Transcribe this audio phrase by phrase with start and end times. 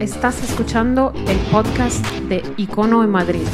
[0.00, 3.46] Estás escuchando el podcast de Icono en Madrid,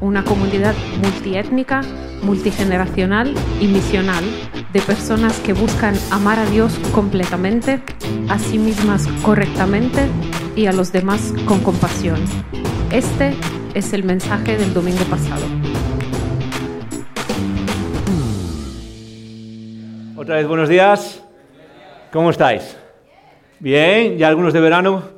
[0.00, 1.82] una comunidad multiétnica,
[2.22, 4.24] multigeneracional y misional
[4.72, 7.80] de personas que buscan amar a Dios completamente,
[8.28, 10.08] a sí mismas correctamente
[10.56, 12.18] y a los demás con compasión.
[12.90, 13.34] Este
[13.74, 15.44] es el mensaje del domingo pasado.
[20.16, 21.22] Otra vez buenos días.
[22.12, 22.76] ¿Cómo estáis?
[23.60, 25.15] Bien, ¿ya algunos de verano?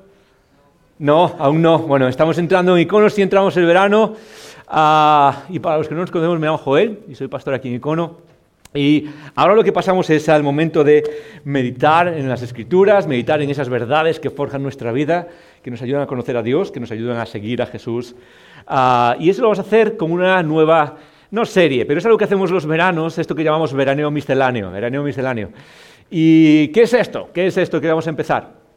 [0.98, 1.78] No, aún no.
[1.78, 4.16] Bueno, estamos entrando en Icono, sí entramos el verano.
[4.66, 7.68] Ah, y para los que no nos conocemos, me llamo Joel y soy pastor aquí
[7.68, 8.16] en Icono.
[8.74, 11.04] Y ahora lo que pasamos es al momento de
[11.44, 15.28] meditar en las escrituras, meditar en esas verdades que forjan nuestra vida,
[15.62, 18.16] que nos ayudan a conocer a Dios, que nos ayudan a seguir a Jesús.
[18.66, 20.96] Ah, y eso lo vamos a hacer con una nueva,
[21.30, 25.04] no serie, pero es algo que hacemos los veranos, esto que llamamos veraneo misceláneo, veraneo
[25.04, 25.50] misceláneo.
[26.10, 27.30] ¿Y qué es esto?
[27.32, 28.67] ¿Qué es esto que vamos a empezar?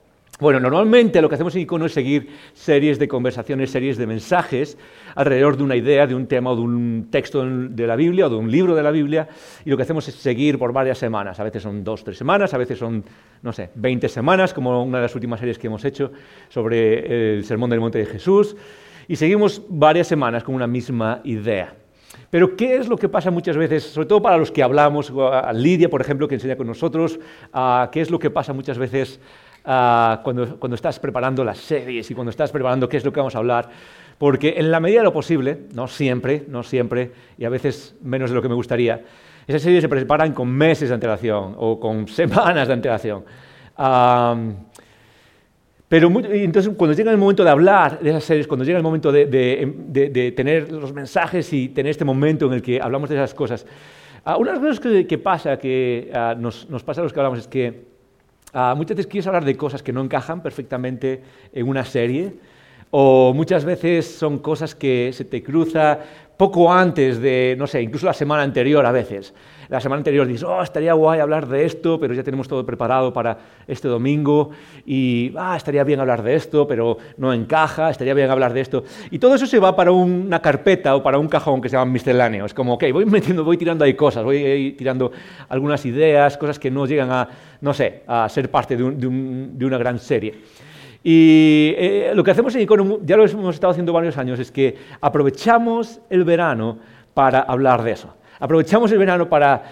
[0.41, 4.75] Bueno, normalmente lo que hacemos en Icono es seguir series de conversaciones, series de mensajes
[5.13, 8.29] alrededor de una idea, de un tema o de un texto de la Biblia o
[8.31, 9.29] de un libro de la Biblia,
[9.63, 11.39] y lo que hacemos es seguir por varias semanas.
[11.39, 13.05] A veces son dos, tres semanas, a veces son,
[13.43, 16.11] no sé, 20 semanas, como una de las últimas series que hemos hecho
[16.49, 18.55] sobre el Sermón del Monte de Jesús,
[19.07, 21.75] y seguimos varias semanas con una misma idea.
[22.31, 25.53] Pero ¿qué es lo que pasa muchas veces, sobre todo para los que hablamos, a
[25.53, 27.19] Lidia, por ejemplo, que enseña con nosotros,
[27.91, 29.19] qué es lo que pasa muchas veces
[29.63, 33.19] Ah, cuando, cuando estás preparando las series y cuando estás preparando qué es lo que
[33.19, 33.69] vamos a hablar,
[34.17, 38.31] porque en la medida de lo posible, no siempre, no siempre, y a veces menos
[38.31, 39.03] de lo que me gustaría,
[39.45, 43.23] esas series se preparan con meses de antelación o con semanas de antelación.
[45.87, 49.11] pero entonces cuando llega el momento de hablar de esas series, cuando llega el momento
[49.11, 53.35] de, de, tener los mensajes y tener este momento en el que hablamos de esas
[53.35, 53.67] cosas,
[54.25, 57.19] uh, una de las cosas que, pasa, que ah, nos, nos, pasa a los que
[57.19, 57.90] hablamos, es que
[58.53, 62.33] Ah, muchas veces quieres hablar de cosas que no encajan perfectamente en una serie,
[62.89, 65.99] o muchas veces son cosas que se te cruza
[66.41, 69.31] poco antes de, no sé, incluso la semana anterior a veces.
[69.69, 73.13] La semana anterior dices, oh, estaría guay hablar de esto, pero ya tenemos todo preparado
[73.13, 73.37] para
[73.67, 74.49] este domingo,
[74.83, 78.83] y, ah, estaría bien hablar de esto, pero no encaja, estaría bien hablar de esto.
[79.11, 81.91] Y todo eso se va para una carpeta o para un cajón que se llama
[81.91, 82.47] misceláneo.
[82.47, 85.11] Es como, ok, voy metiendo, voy tirando ahí cosas, voy tirando
[85.47, 87.29] algunas ideas, cosas que no llegan a,
[87.61, 90.33] no sé, a ser parte de, de una gran serie.
[91.03, 94.51] Y eh, lo que hacemos en Icono, ya lo hemos estado haciendo varios años, es
[94.51, 96.77] que aprovechamos el verano
[97.13, 98.13] para hablar de eso.
[98.39, 99.63] Aprovechamos el verano para,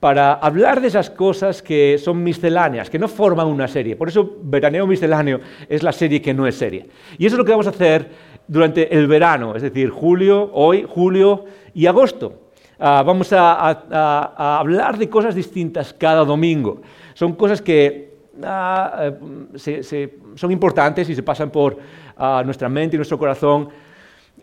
[0.00, 3.94] para hablar de esas cosas que son misceláneas, que no forman una serie.
[3.94, 6.88] Por eso Veraneo Misceláneo es la serie que no es serie.
[7.16, 8.10] Y eso es lo que vamos a hacer
[8.48, 11.44] durante el verano, es decir, julio, hoy, julio
[11.74, 12.42] y agosto.
[12.78, 16.82] Ah, vamos a hablar de cosas distintas cada domingo.
[17.14, 19.10] Son cosas que Ah,
[19.54, 21.78] eh, son importantes y se pasan por
[22.16, 23.68] ah, nuestra mente y nuestro corazón,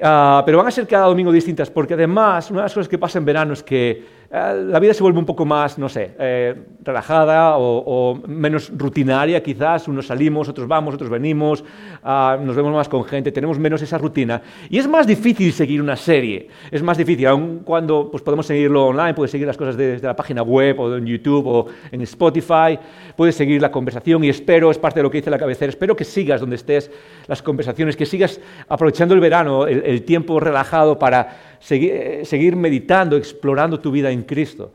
[0.02, 2.98] ah, pero van a ser cada domingo distintas, porque además una de las cosas que
[2.98, 6.56] pasa en verano es que la vida se vuelve un poco más, no sé, eh,
[6.84, 9.88] relajada o, menos rutinaria quizás.
[9.88, 11.64] Unos salimos, otros vamos, otros venimos,
[12.04, 14.42] ah, nos vemos más con gente, tenemos menos esa rutina.
[14.72, 18.88] Y es más difícil seguir una serie, es más difícil, aun cuando pues, podemos seguirlo
[18.88, 22.80] online, puedes seguir las cosas desde la página web o en YouTube o en Spotify,
[23.16, 25.96] puedes seguir la conversación y espero, es parte de lo que dice la cabecera, espero
[25.96, 26.90] que sigas donde estés
[27.28, 33.92] las conversaciones, que sigas aprovechando el verano, el tiempo relajado para seguir, meditando, explorando tu
[33.92, 34.74] vida en Cristo.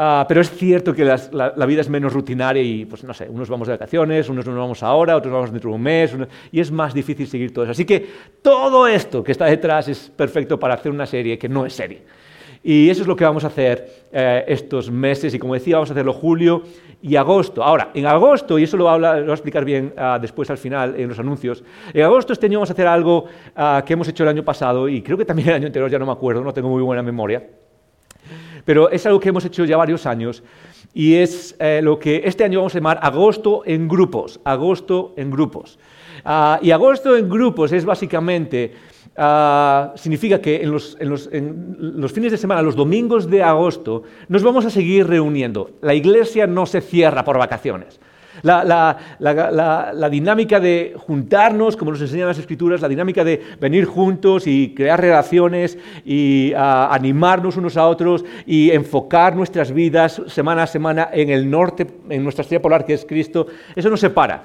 [0.00, 3.48] Ah, pero es cierto que la, vida es menos rutinaria y, pues no sé, unos
[3.48, 6.16] vamos de vacaciones, unos nos vamos ahora, otros vamos dentro de un mes,
[6.52, 7.72] y es más difícil seguir todo eso.
[7.72, 8.06] Así que
[8.40, 12.02] todo esto que está detrás es perfecto para hacer una serie que no es serie.
[12.70, 15.88] Y eso es lo que vamos a hacer eh, estos meses, y como decía, vamos
[15.88, 16.64] a hacerlo julio
[17.00, 17.64] y agosto.
[17.64, 21.08] Ahora, en agosto, y eso lo voy a, explicar bien ah, después al final en
[21.08, 21.64] los anuncios,
[21.94, 23.24] en agosto este año vamos a hacer algo
[23.56, 25.98] ah, que hemos hecho el año pasado, y creo que también el año anterior, ya
[25.98, 27.42] no me acuerdo, no tengo muy buena memoria,
[28.66, 30.42] pero es algo que hemos hecho ya varios años,
[30.92, 35.30] y es eh, lo que este año vamos a llamar agosto en grupos, agosto en
[35.30, 35.78] grupos.
[36.22, 38.74] Ah, y agosto en grupos es básicamente
[39.20, 40.96] Ah, significa que en los,
[42.12, 45.72] fines de semana, los domingos de agosto, nos vamos a seguir reuniendo.
[45.82, 47.98] La iglesia no se cierra por vacaciones.
[48.44, 54.72] La, dinámica de juntarnos, como nos enseñan las escrituras, la dinámica de venir juntos y
[54.72, 61.08] crear relaciones y ah, animarnos unos a otros y enfocar nuestras vidas semana a semana
[61.12, 64.44] en el norte, en nuestra estrella polar que es Cristo, eso no se para.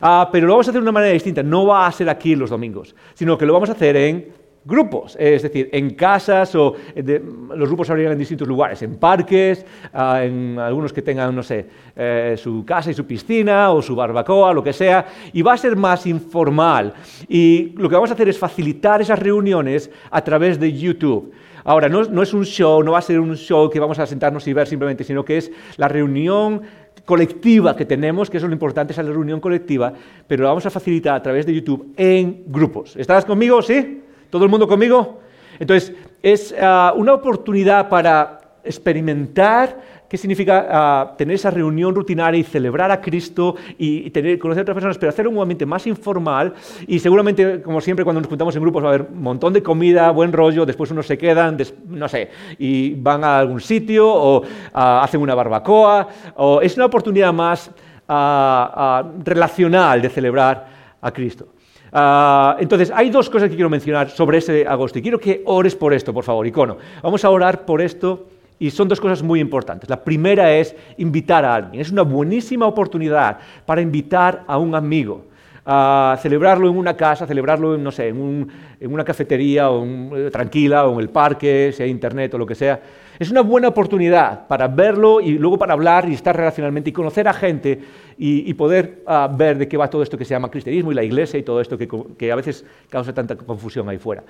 [0.00, 1.42] Ah, pero lo vamos a hacer de una manera distinta.
[1.42, 4.38] No va a ser aquí los domingos, sino que lo vamos a hacer en
[4.68, 9.64] grupos, es decir, en casas o los grupos habrían en distintos lugares, en parques,
[9.94, 13.96] ah, en algunos que tengan, no sé, eh, su casa y su piscina o su
[13.96, 16.92] barbacoa, lo que sea, y va a ser más informal.
[17.28, 21.32] Y lo que vamos a hacer es facilitar esas reuniones a través de YouTube.
[21.64, 24.06] Ahora, no, no es un show, no va a ser un show que vamos a
[24.06, 26.62] sentarnos y ver simplemente, sino que es la reunión
[27.08, 29.94] colectiva que tenemos, que eso es lo importante, es la reunión colectiva,
[30.26, 32.96] pero la vamos a facilitar a través de YouTube en grupos.
[32.96, 33.62] ¿Estás conmigo?
[33.62, 34.02] ¿Sí?
[34.28, 35.18] ¿Todo el mundo conmigo?
[35.58, 42.44] Entonces, es ah, una oportunidad para experimentar qué significa ah, tener esa reunión rutinaria y
[42.44, 46.54] celebrar a Cristo y, tener, conocer a otras personas, pero hacerlo un ambiente más informal
[46.86, 49.62] y seguramente, como siempre, cuando nos juntamos en grupos va a haber un montón de
[49.62, 51.58] comida, buen rollo, después unos se quedan,
[51.88, 56.86] no sé, y van a algún sitio o ah, hacen una barbacoa, o es una
[56.86, 57.70] oportunidad más
[58.08, 60.66] relacional de celebrar
[61.02, 61.48] a Cristo.
[61.92, 65.74] Ah, entonces, hay dos cosas que quiero mencionar sobre ese agosto y quiero que ores
[65.74, 66.76] por esto, por favor, icono.
[67.02, 68.26] Vamos a orar por esto
[68.58, 69.88] y son dos cosas muy importantes.
[69.88, 71.80] La primera es invitar a alguien.
[71.80, 75.24] Es una buenísima oportunidad para invitar a un amigo
[75.70, 78.48] a celebrarlo en una casa, celebrarlo en, no sé, en,
[78.80, 82.80] una cafetería o eh, tranquila o en el parque, sea internet o lo que sea.
[83.18, 87.28] Es una buena oportunidad para verlo y luego para hablar y estar relacionalmente y conocer
[87.28, 87.80] a gente
[88.16, 91.04] y, poder ah, ver de qué va todo esto que se llama cristianismo y la
[91.04, 94.24] iglesia y todo esto que, a veces causa tanta confusión ahí fuera.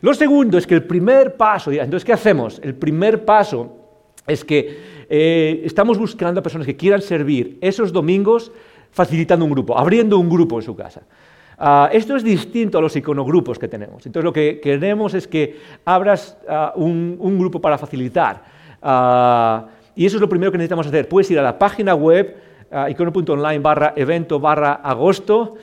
[0.00, 2.60] Lo segundo es que el primer paso, entonces, ¿qué hacemos?
[2.64, 3.76] El primer paso
[4.26, 8.50] es que eh, estamos buscando a personas que quieran servir esos domingos
[8.90, 11.02] facilitando un grupo, abriendo un grupo en su casa.
[11.58, 14.06] Ah, esto es distinto a los iconogrupos que tenemos.
[14.06, 18.42] Entonces lo que queremos es que abras ah, un, grupo para facilitar.
[18.82, 21.08] Ah, y eso es lo primero que necesitamos hacer.
[21.08, 22.36] Puedes ir a la página web
[22.88, 25.56] icono.online barra evento barra agosto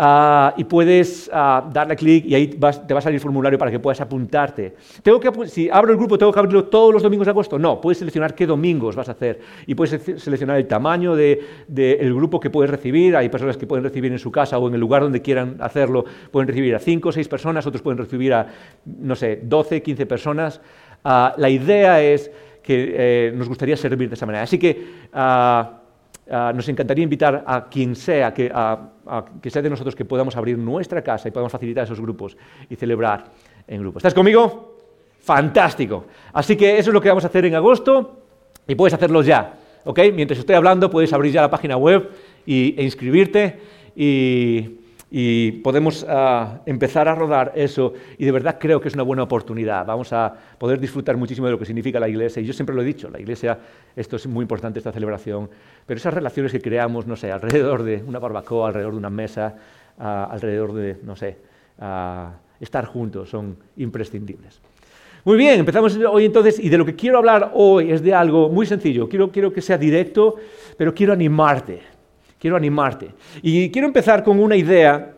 [0.00, 3.68] Ah, y puedes uh, darle clic y ahí te va a salir el formulario para
[3.68, 4.76] que puedas apuntarte.
[5.02, 7.58] Tengo que, si abro el grupo, ¿tengo que abrirlo todos los domingos de agosto?
[7.58, 12.12] No, puedes seleccionar qué domingos vas a hacer y puedes seleccionar el tamaño del de,
[12.14, 13.16] grupo que puedes recibir.
[13.16, 16.04] Hay personas que pueden recibir en su casa o en el lugar donde quieran hacerlo,
[16.30, 18.46] pueden recibir a 5 o 6 personas, otros pueden recibir a,
[18.84, 20.60] no sé, 12, 15 personas.
[21.04, 22.30] Uh, la idea es
[22.62, 24.44] que eh, nos gustaría servir de esa manera.
[24.44, 25.08] Así que
[26.30, 28.52] Ah, nos encantaría invitar a quien sea que,
[29.40, 32.36] que sea de nosotros que podamos abrir nuestra casa y podamos facilitar esos grupos
[32.68, 33.24] y celebrar
[33.66, 34.00] en grupos.
[34.00, 34.76] ¿Estás conmigo?
[35.20, 36.04] Fantástico.
[36.32, 38.24] Así que eso es lo que vamos a hacer en agosto
[38.66, 39.54] y puedes hacerlo ya.
[39.84, 40.00] ¿ok?
[40.12, 42.10] Mientras estoy hablando puedes abrir ya la página web
[42.44, 43.58] y, e inscribirte
[43.96, 49.02] y, y podemos ah, empezar a rodar eso y de verdad creo que es una
[49.02, 49.86] buena oportunidad.
[49.86, 52.82] Vamos a poder disfrutar muchísimo de lo que significa la iglesia y yo siempre lo
[52.82, 53.58] he dicho, la iglesia,
[53.96, 55.48] esto es muy importante, esta celebración,
[55.86, 59.56] pero esas relaciones que creamos, no sé, alrededor de una barbacoa, alrededor de una mesa,
[59.98, 61.38] ah, alrededor de, no sé,
[61.78, 64.60] ah, estar juntos son imprescindibles.
[65.24, 68.50] Muy bien, empezamos hoy entonces y de lo que quiero hablar hoy es de algo
[68.50, 70.36] muy sencillo, quiero, quiero que sea directo,
[70.76, 71.97] pero quiero animarte
[72.38, 73.14] quiero animarte.
[73.42, 75.14] Y quiero empezar con una idea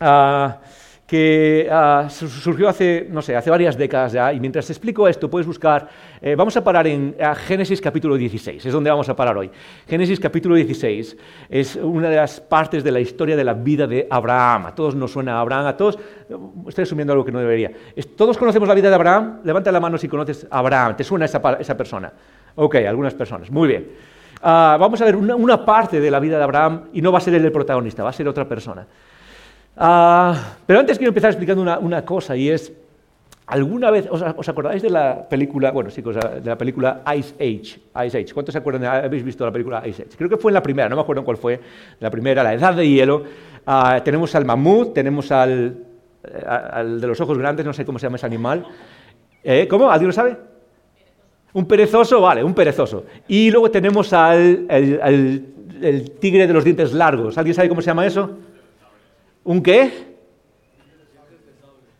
[0.00, 0.60] ah,
[1.06, 5.30] que ah, surgió hace, no sé, hace varias décadas ya, y mientras te explico esto,
[5.30, 5.88] puedes buscar,
[6.20, 7.14] eh, vamos a parar en
[7.46, 9.48] Génesis capítulo 16, es donde vamos a parar hoy.
[9.86, 11.16] Génesis capítulo 16
[11.48, 14.66] es una de las partes de la historia de la vida de Abraham.
[14.66, 15.96] A todos nos suena a Abraham, a todos,
[16.66, 17.70] estoy asumiendo algo que no debería.
[18.16, 19.42] ¿Todos conocemos la vida de Abraham?
[19.44, 22.12] Levanta la mano si conoces a Abraham, ¿te suena esa, esa persona?
[22.56, 24.15] Ok, algunas personas, muy bien.
[24.48, 27.20] Ah, vamos a ver una, parte de la vida de Abraham y no va a
[27.20, 28.86] ser él el protagonista, va a ser otra persona.
[29.76, 32.72] Ah, pero antes quiero empezar explicando una, cosa y es,
[33.48, 38.06] ¿alguna vez os, acordáis de la película, bueno, sí, de la película Ice Age?
[38.06, 38.32] Ice Age.
[38.32, 38.84] ¿Cuántos se acuerdan?
[38.84, 40.16] ¿Habéis visto la película Ice Age?
[40.16, 41.58] Creo que fue en la primera, no me acuerdo cuál fue,
[41.98, 43.24] la primera, la Edad de Hielo.
[43.66, 45.76] Ah, tenemos al mamut, tenemos al,
[46.46, 48.64] al, de los ojos grandes, no sé cómo se llama ese animal.
[49.42, 49.66] ¿Eh?
[49.66, 49.90] ¿Cómo?
[49.90, 50.36] ¿Alguien lo sabe?
[51.56, 53.04] Un perezoso, vale, un perezoso.
[53.28, 54.66] Y luego tenemos al
[55.82, 57.36] el tigre de los dientes largos.
[57.38, 58.30] ¿Alguien sabe cómo se llama eso?
[59.44, 60.16] ¿Un qué?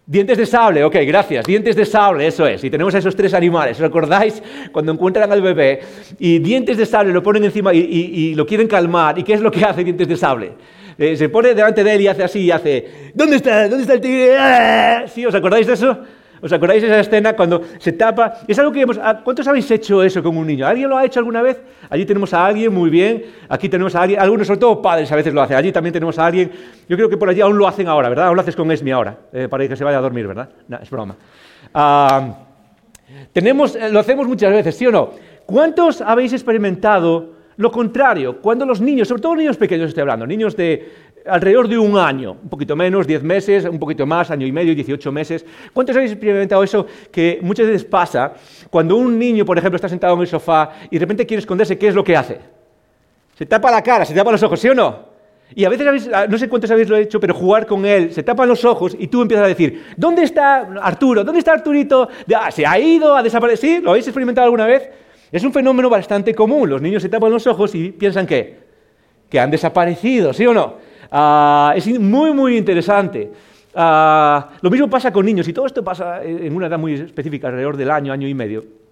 [0.04, 1.46] Dientes de sable, ok, gracias.
[1.46, 2.62] Dientes de sable, eso es.
[2.62, 3.78] Y tenemos a esos tres animales.
[3.80, 4.42] ¿Os acordáis?
[4.72, 5.80] Cuando encuentran al bebé
[6.18, 9.18] y dientes de sable lo ponen encima y, lo quieren calmar.
[9.18, 10.52] ¿Y qué es lo que hace dientes de sable?
[10.98, 13.68] Eh, se pone delante de él y hace así y hace, ¿dónde está?
[13.68, 14.36] ¿Dónde está el tigre?
[14.38, 15.04] ¡Ah!
[15.06, 15.26] ¿Sí?
[15.26, 15.98] ¿Os acordáis de eso?
[16.42, 18.40] ¿Os acordáis de esa escena cuando se tapa?
[18.46, 18.98] Es algo que hemos...
[19.02, 20.66] Ah, ¿Cuántos habéis hecho eso con un niño?
[20.66, 21.62] ¿Alguien lo ha hecho alguna vez?
[21.88, 23.24] Allí tenemos a alguien, muy bien.
[23.48, 25.56] Aquí tenemos a alguien, algunos, sobre todo padres, a veces lo hacen.
[25.56, 26.50] Allí también tenemos a alguien.
[26.88, 28.26] Yo creo que por allí aún lo hacen ahora, ¿verdad?
[28.26, 30.48] Aún lo haces con Esmi ahora, eh, para que se vaya a dormir, ¿verdad?
[30.68, 31.16] No, es broma.
[31.72, 32.36] Ah,
[33.32, 35.10] tenemos, eh, lo hacemos muchas veces, ¿sí o no?
[35.44, 38.40] ¿Cuántos habéis experimentado lo contrario?
[38.40, 40.92] Cuando los niños, sobre todo niños pequeños estoy hablando, niños de
[41.28, 44.74] alrededor de un año, un poquito menos, 10 meses, un poquito más, año y medio,
[44.74, 45.44] 18 meses.
[45.72, 48.32] ¿Cuántos habéis experimentado eso que muchas veces pasa
[48.70, 51.78] cuando un niño, por ejemplo, está sentado en el sofá y de repente quiere esconderse,
[51.78, 52.38] ¿qué es lo que hace?
[53.34, 55.16] Se tapa la cara, se tapa los ojos, ¿sí o no?
[55.54, 58.48] Y a veces, no sé cuántos habéis lo hecho, pero jugar con él, se tapan
[58.48, 61.22] los ojos y tú empiezas a decir, ¿dónde está Arturo?
[61.22, 62.08] ¿Dónde está Arturito?
[62.34, 63.14] Ah, ¿Se ha ido?
[63.14, 63.82] ¿Ha desaparecido?
[63.82, 64.90] ¿Lo habéis experimentado alguna vez?
[65.30, 66.68] Es un fenómeno bastante común.
[66.68, 68.58] Los niños se tapan los ojos y piensan que,
[69.28, 70.74] que han desaparecido, ¿sí o no?
[71.10, 73.30] Ah, es muy, muy interesante.
[73.74, 77.76] lo mismo pasa con niños, y todo esto pasa en una edad muy específica, alrededor
[77.76, 78.85] del año, año y medio.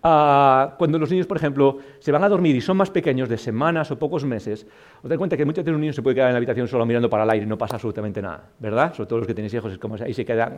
[0.00, 3.36] Ah, cuando los niños, por ejemplo, se van a dormir y son más pequeños, de
[3.36, 4.64] semanas o pocos meses,
[5.02, 6.86] os dais cuenta que muchas veces un niño se puede quedar en la habitación solo
[6.86, 8.94] mirando para el aire y no pasa absolutamente nada, ¿verdad?
[8.94, 10.52] Sobre todo los que tenéis hijos, es como ahí se queda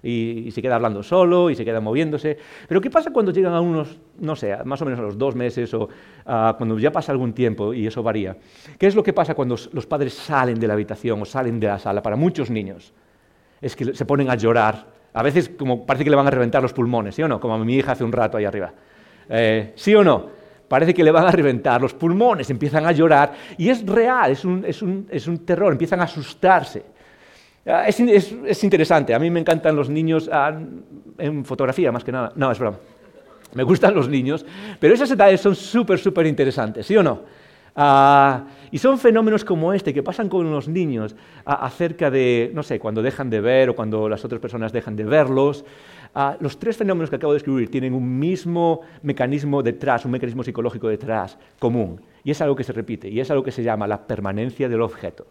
[0.00, 2.38] y, se queda hablando solo y se queda moviéndose.
[2.68, 5.34] Pero ¿qué pasa cuando llegan a unos, no sé, más o menos a los dos
[5.34, 5.88] meses o
[6.24, 8.36] ah, cuando ya pasa algún tiempo y eso varía?
[8.78, 11.66] ¿Qué es lo que pasa cuando los padres salen de la habitación o salen de
[11.66, 12.00] la sala?
[12.00, 12.92] Para muchos niños
[13.60, 14.86] es que se ponen a llorar
[15.16, 17.40] a veces como parece que le van a reventar los pulmones, ¿sí o no?
[17.40, 18.70] Como a mi hija hace un rato ahí arriba.
[19.30, 20.26] Eh, ¿Sí o no?
[20.68, 24.44] Parece que le van a reventar los pulmones, empiezan a llorar y es real, es
[24.44, 26.84] un, es un, es un terror, empiezan a asustarse.
[27.66, 30.52] Ah, es, es, interesante, a mí me encantan los niños ah,
[31.16, 32.32] en fotografía más que nada.
[32.36, 32.76] No, es broma.
[33.54, 34.44] Me gustan los niños,
[34.78, 37.22] pero esas edades son súper, súper interesantes, ¿sí o no?
[37.78, 41.14] Ah, y son fenómenos como este que pasan con los niños
[41.44, 45.04] acerca de, no sé, cuando dejan de ver o cuando las otras personas dejan de
[45.04, 45.64] verlos.
[46.14, 50.42] Ah, los tres fenómenos que acabo de escribir tienen un mismo mecanismo detrás, un mecanismo
[50.42, 52.00] psicológico detrás común.
[52.24, 54.80] Y es algo que se repite, y es algo que se llama la permanencia del
[54.80, 55.26] objeto.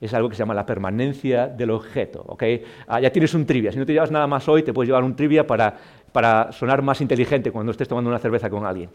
[0.00, 2.24] Es algo que se llama la permanencia del objeto.
[2.26, 2.62] ¿okay?
[2.86, 3.72] Ah, ya tienes un trivia.
[3.72, 5.76] Si no te llevas nada más hoy, te puedes llevar un trivia para,
[6.12, 8.88] para sonar más inteligente cuando estés tomando una cerveza con alguien.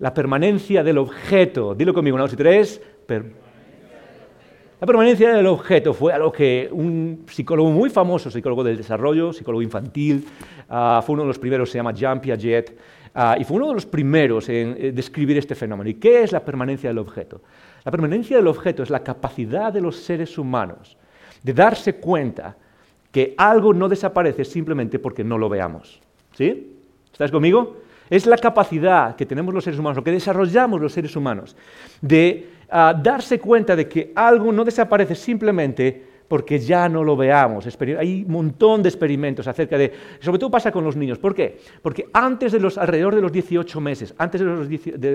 [0.00, 1.74] La permanencia del objeto.
[1.74, 2.80] Dilo conmigo, una, dos y tres.
[3.08, 9.60] la permanencia del objeto fue algo que un psicólogo muy famoso, psicólogo del desarrollo, psicólogo
[9.60, 10.24] infantil,
[10.68, 12.78] ah, fue uno de los primeros, se llama Jean Piaget,
[13.12, 15.90] ah, y fue uno de los primeros en eh, describir este fenómeno.
[15.90, 17.40] ¿Y qué es la permanencia del objeto?
[17.84, 20.96] La permanencia del objeto es la capacidad de los seres humanos
[21.42, 22.56] de darse cuenta
[23.10, 26.00] que algo no desaparece simplemente porque no lo veamos.
[26.34, 26.76] ¿Sí?
[27.10, 27.87] ¿Estás conmigo?
[28.10, 31.56] Es la capacidad que tenemos los seres humanos, lo que desarrollamos los seres humanos,
[32.00, 37.66] de ah, darse cuenta de que algo no desaparece simplemente porque ya no lo veamos.
[37.98, 39.92] Hay un montón de experimentos acerca de...
[40.20, 41.18] Sobre todo pasa con los niños.
[41.18, 41.58] ¿Por qué?
[41.82, 44.68] Porque antes de los, alrededor de los 18 meses, antes de, los,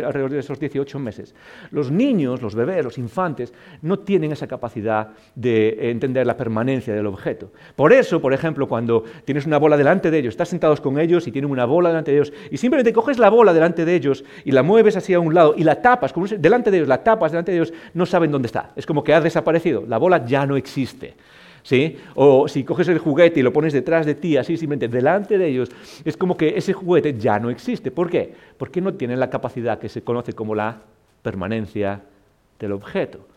[0.05, 1.35] alrededor de esos 18 meses,
[1.71, 7.05] los niños, los bebés, los infantes, no tienen esa capacidad de entender la permanencia del
[7.05, 7.51] objeto.
[7.75, 11.27] Por eso, por ejemplo, cuando tienes una bola delante de ellos, estás sentados con ellos
[11.27, 14.23] y tienen una bola delante de ellos, y simplemente coges la bola delante de ellos
[14.45, 17.51] y la mueves hacia un lado y la tapas, delante de ellos, la tapas delante
[17.51, 18.71] de ellos, no saben dónde está.
[18.75, 19.83] Es como que ha desaparecido.
[19.87, 21.02] La bola ya no existe.
[21.63, 21.97] ¿Sí?
[22.15, 25.47] O si coges el juguete y lo pones detrás de ti, así simplemente delante de
[25.47, 25.69] ellos,
[26.03, 27.89] es como que ese juguete ya no existe.
[27.89, 28.33] ¿Por qué?
[28.57, 30.81] Porque no tiene la capacidad que se conoce como la
[31.21, 32.01] permanencia
[32.59, 33.27] del objeto.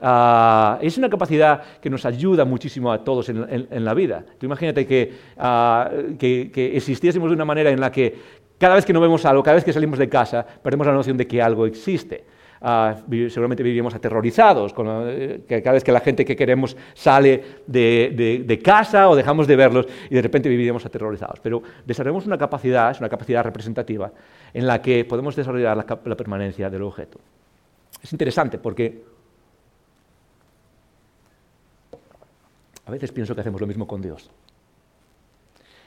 [0.00, 4.24] Ah, es una capacidad que nos ayuda muchísimo a todos en, la vida.
[4.42, 9.24] Imagínate ah, que existiésemos de una manera en la que cada vez que no vemos
[9.24, 12.24] algo, cada vez que salimos de casa, perdemos la noción de que algo existe.
[12.60, 14.74] Seguramente viviríamos aterrorizados
[15.08, 19.86] eh, cada vez que la gente que queremos sale de, casa o dejamos de verlos
[20.10, 21.40] y de repente viviríamos aterrorizados.
[21.40, 24.10] Pero desarrollamos una capacidad, es una capacidad representativa,
[24.52, 27.18] en la que podemos desarrollar la, la permanencia del objeto.
[28.02, 29.04] Es interesante porque
[32.86, 34.30] a veces pienso que hacemos lo mismo con Dios.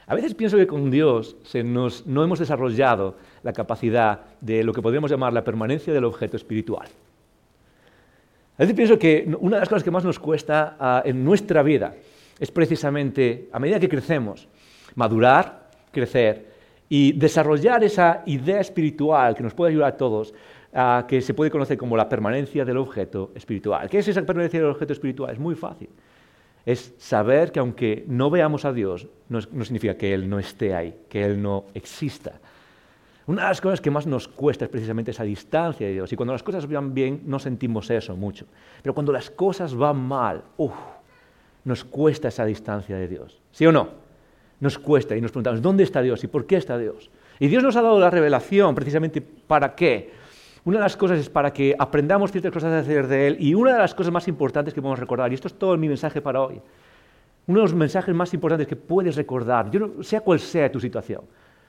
[0.10, 5.12] A veces pienso que con Dios no hemos desarrollado la capacidad de lo que podríamos
[5.12, 6.88] llamar la permanencia del objeto espiritual.
[8.58, 11.62] A veces pienso que una de las cosas que más nos cuesta ah, en nuestra
[11.62, 11.94] vida
[12.40, 14.48] es precisamente, a medida que crecemos,
[14.96, 16.54] madurar, crecer
[16.90, 20.34] y desarrollar esa idea espiritual que nos puede ayudar a todos,
[20.74, 23.88] ah, que se puede conocer como la permanencia del objeto espiritual.
[23.88, 25.34] ¿Qué es esa permanencia del objeto espiritual?
[25.34, 25.90] Es muy fácil
[26.66, 30.96] es saber que aunque no veamos a Dios, no, significa que Él no esté ahí,
[31.10, 32.34] que Él no exista.
[33.28, 36.12] Una de las cosas que más nos cuesta es precisamente esa distancia de Dios.
[36.12, 38.46] Y cuando las cosas van bien, no sentimos eso mucho.
[38.82, 40.44] Pero cuando las cosas van mal,
[41.64, 43.40] nos cuesta esa distancia de Dios.
[43.52, 43.90] ¿Sí o no?
[44.60, 47.12] Nos cuesta y nos preguntamos, ¿dónde está Dios y por qué está Dios?
[47.40, 50.12] Y Dios nos ha dado la revelación precisamente para qué.
[50.66, 53.54] Una de las cosas es para que aprendamos ciertas cosas a hacer de Él y
[53.54, 56.22] una de las cosas más importantes que podemos recordar, y esto es todo mi mensaje
[56.22, 56.62] para hoy,
[57.48, 60.80] uno de los mensajes más importantes que puedes recordar, yo no, sea cual sea tu
[60.80, 61.22] situación,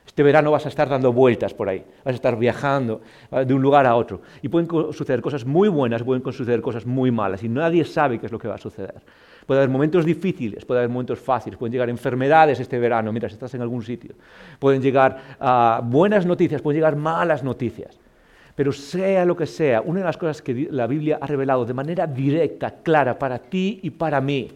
[0.06, 3.54] Este verano vas a estar dando vueltas por ahí, vas a estar viajando ah, de
[3.54, 4.22] un lugar a otro.
[4.42, 8.26] Y pueden suceder cosas muy buenas, pueden suceder cosas muy malas, y nadie sabe qué
[8.26, 9.00] es lo que va a suceder.
[9.46, 13.54] Puede haber momentos difíciles, puede haber momentos fáciles, pueden llegar enfermedades este verano mientras estás
[13.54, 14.14] en algún sitio,
[14.58, 17.98] pueden llegar ah, buenas noticias, pueden llegar malas noticias.
[18.60, 21.72] Pero sea lo que sea, una de las cosas que la Biblia ha revelado de
[21.72, 24.50] manera directa, clara, para ti y para mí,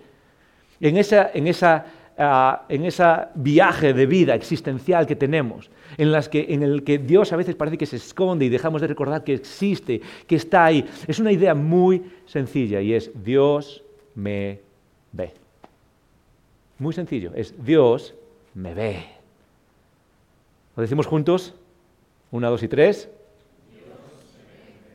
[0.79, 6.85] en esa, en ese viaje de vida existencial que tenemos, en, las que, en el
[6.85, 10.37] que Dios a veces parece que se esconde y dejamos de recordar que existe, que
[10.37, 10.85] está ahí.
[11.07, 13.83] Es una idea muy sencilla y es Dios
[14.15, 14.61] me
[15.13, 15.33] ve.
[16.79, 18.15] Muy sencillo, es Dios
[18.53, 19.03] me ve.
[20.77, 21.55] ¿Lo decimos juntos?
[22.31, 23.09] Una, dos y tres.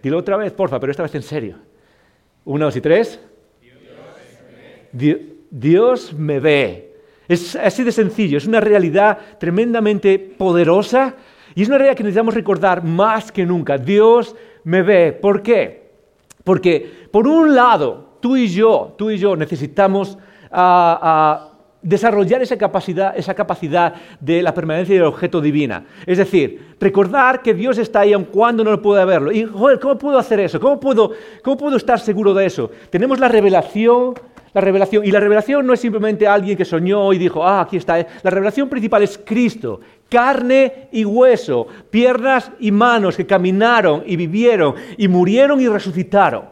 [0.02, 1.58] Dilo otra vez, porfa, pero esta vez en serio.
[2.46, 3.20] Una, dos y tres.
[5.50, 6.96] Dios me ve.
[7.28, 11.16] Es así de sencillo, es una realidad tremendamente poderosa
[11.54, 13.78] y es una realidad que necesitamos recordar más que nunca.
[13.78, 15.14] Dios me ve.
[15.14, 15.92] ¿Por qué?
[16.44, 20.18] Porque, por un lado, tú y yo, tú y yo necesitamos
[20.52, 21.49] ah,
[21.82, 25.86] desarrollar esa capacidad, esa capacidad de la permanencia del objeto divina.
[26.06, 29.32] Es decir, recordar que Dios está ahí aun cuando no pueda verlo.
[29.32, 30.60] Y, ¿cómo puedo hacer eso?
[30.60, 31.12] ¿Cómo puedo,
[31.44, 32.70] ¿Cómo puedo estar seguro de eso?
[32.90, 34.14] Tenemos la revelación
[34.54, 35.06] la revelación.
[35.06, 37.98] Y la revelación no es simplemente alguien que soñó y dijo, ah, aquí está.
[38.24, 44.76] La revelación principal es Cristo, carne y hueso, piernas y manos que caminaron y vivieron
[44.98, 46.46] y murieron y resucitaron.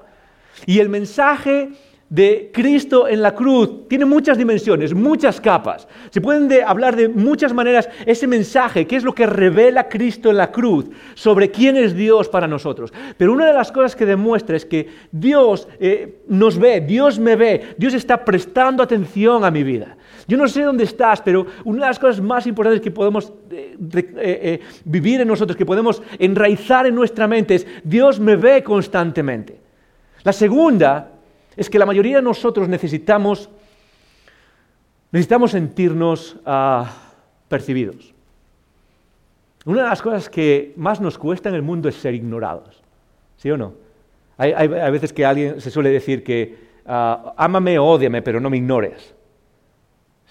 [0.65, 1.69] Y el mensaje
[2.09, 5.87] de Cristo en la cruz tiene muchas dimensiones, muchas capas.
[6.09, 10.37] Se pueden hablar de muchas maneras ese mensaje, que es lo que revela Cristo en
[10.37, 10.85] la cruz
[11.15, 12.93] sobre quién es Dios para nosotros.
[13.17, 17.35] Pero una de las cosas que demuestra es que Dios eh, nos ve, Dios me
[17.35, 19.97] ve, Dios está prestando atención a mi vida.
[20.29, 23.75] Yo no sé dónde estás, pero una de las cosas más importantes que podemos eh,
[24.17, 29.59] eh, vivir en nosotros, que podemos enraizar en nuestra mente es Dios me ve constantemente.
[30.23, 31.16] La segunda
[31.57, 33.49] es que la mayoría de nosotros necesitamos,
[35.11, 36.89] necesitamos sentirnos ah,
[37.49, 38.13] percibidos.
[39.65, 42.81] Una de las cosas que más nos cuesta en el mundo es ser ignorados.
[43.35, 43.73] ¿Sí o no?
[44.37, 48.57] Hay, veces que alguien se suele decir que uh, ámame o ódiame, pero no me
[48.57, 49.15] ignores.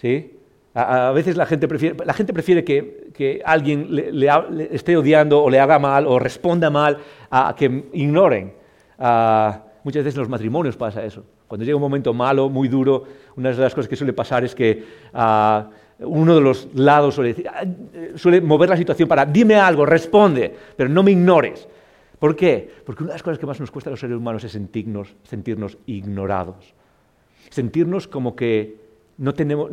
[0.00, 0.32] ¿Sí?
[0.74, 5.58] A, veces la gente prefiere, la gente prefiere que, alguien le, esté odiando o le
[5.58, 6.98] haga mal o responda mal
[7.30, 8.52] a, que ignoren.
[8.98, 11.24] Ah, Muchas veces en los matrimonios pasa eso.
[11.46, 13.04] Cuando llega un momento malo, muy duro,
[13.36, 15.70] una de las cosas que suele pasar es que ah,
[16.00, 17.64] uno de los lados suele, ah,
[18.16, 21.68] suele mover la situación para, dime algo, responde, pero no me ignores.
[22.18, 22.68] ¿Por qué?
[22.84, 25.14] Porque una de las cosas que más nos cuesta a los seres humanos es sentirnos,
[25.22, 26.74] sentirnos ignorados.
[27.50, 28.80] Sentirnos como que
[29.18, 29.70] no tenemos,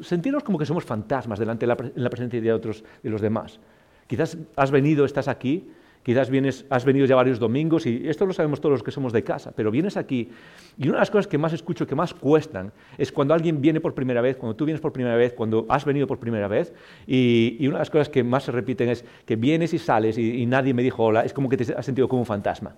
[0.00, 3.20] sentirnos como que somos fantasmas delante de la, en la presencia de otros, de los
[3.20, 3.60] demás.
[4.06, 5.68] Quizás has venido, estás aquí
[6.02, 9.12] Quizás vienes, has venido ya varios domingos y esto lo sabemos todos los que somos
[9.12, 10.30] de casa, pero vienes aquí
[10.76, 13.80] y una de las cosas que más escucho, que más cuestan, es cuando alguien viene
[13.80, 16.72] por primera vez, cuando tú vienes por primera vez, cuando has venido por primera vez
[17.06, 20.42] y, una de las cosas que más se repiten es que vienes y sales y,
[20.42, 22.74] y nadie me dijo hola, es como que te has sentido como un fantasma.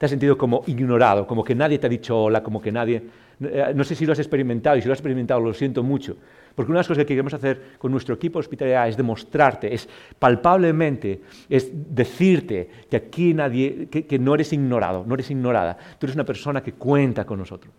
[0.00, 3.02] Te has sentido como ignorado, como que nadie te ha dicho hola, como que nadie...
[3.42, 6.16] Eh, no sé si lo has experimentado y si lo has experimentado lo siento mucho,
[6.60, 9.72] porque una de las cosas que queremos hacer con nuestro equipo de hospitalidad es demostrarte,
[9.72, 15.78] es palpablemente, es decirte que aquí nadie, que, no eres ignorado, no eres ignorada.
[15.98, 17.72] Tú eres una persona que cuenta con nosotros.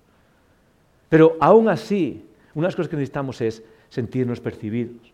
[1.10, 5.13] Pero aún así, una de las cosas que necesitamos es sentirnos percibidos,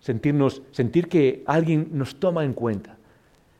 [0.00, 2.96] sentirnos, sentir que alguien nos toma en cuenta.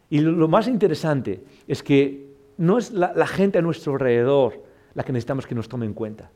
[0.08, 5.12] Y lo, más interesante es que no es la gente a nuestro alrededor la que
[5.12, 6.30] necesitamos que nos tome en cuenta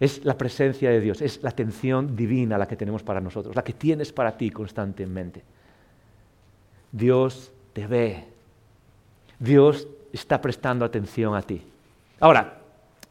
[0.00, 3.62] es la presencia de Dios, es la atención divina la que tenemos para nosotros, la
[3.62, 5.42] que tienes para ti constantemente.
[6.90, 8.24] Dios te ve.
[9.38, 11.62] Dios está prestando atención a ti.
[12.18, 12.58] Ahora,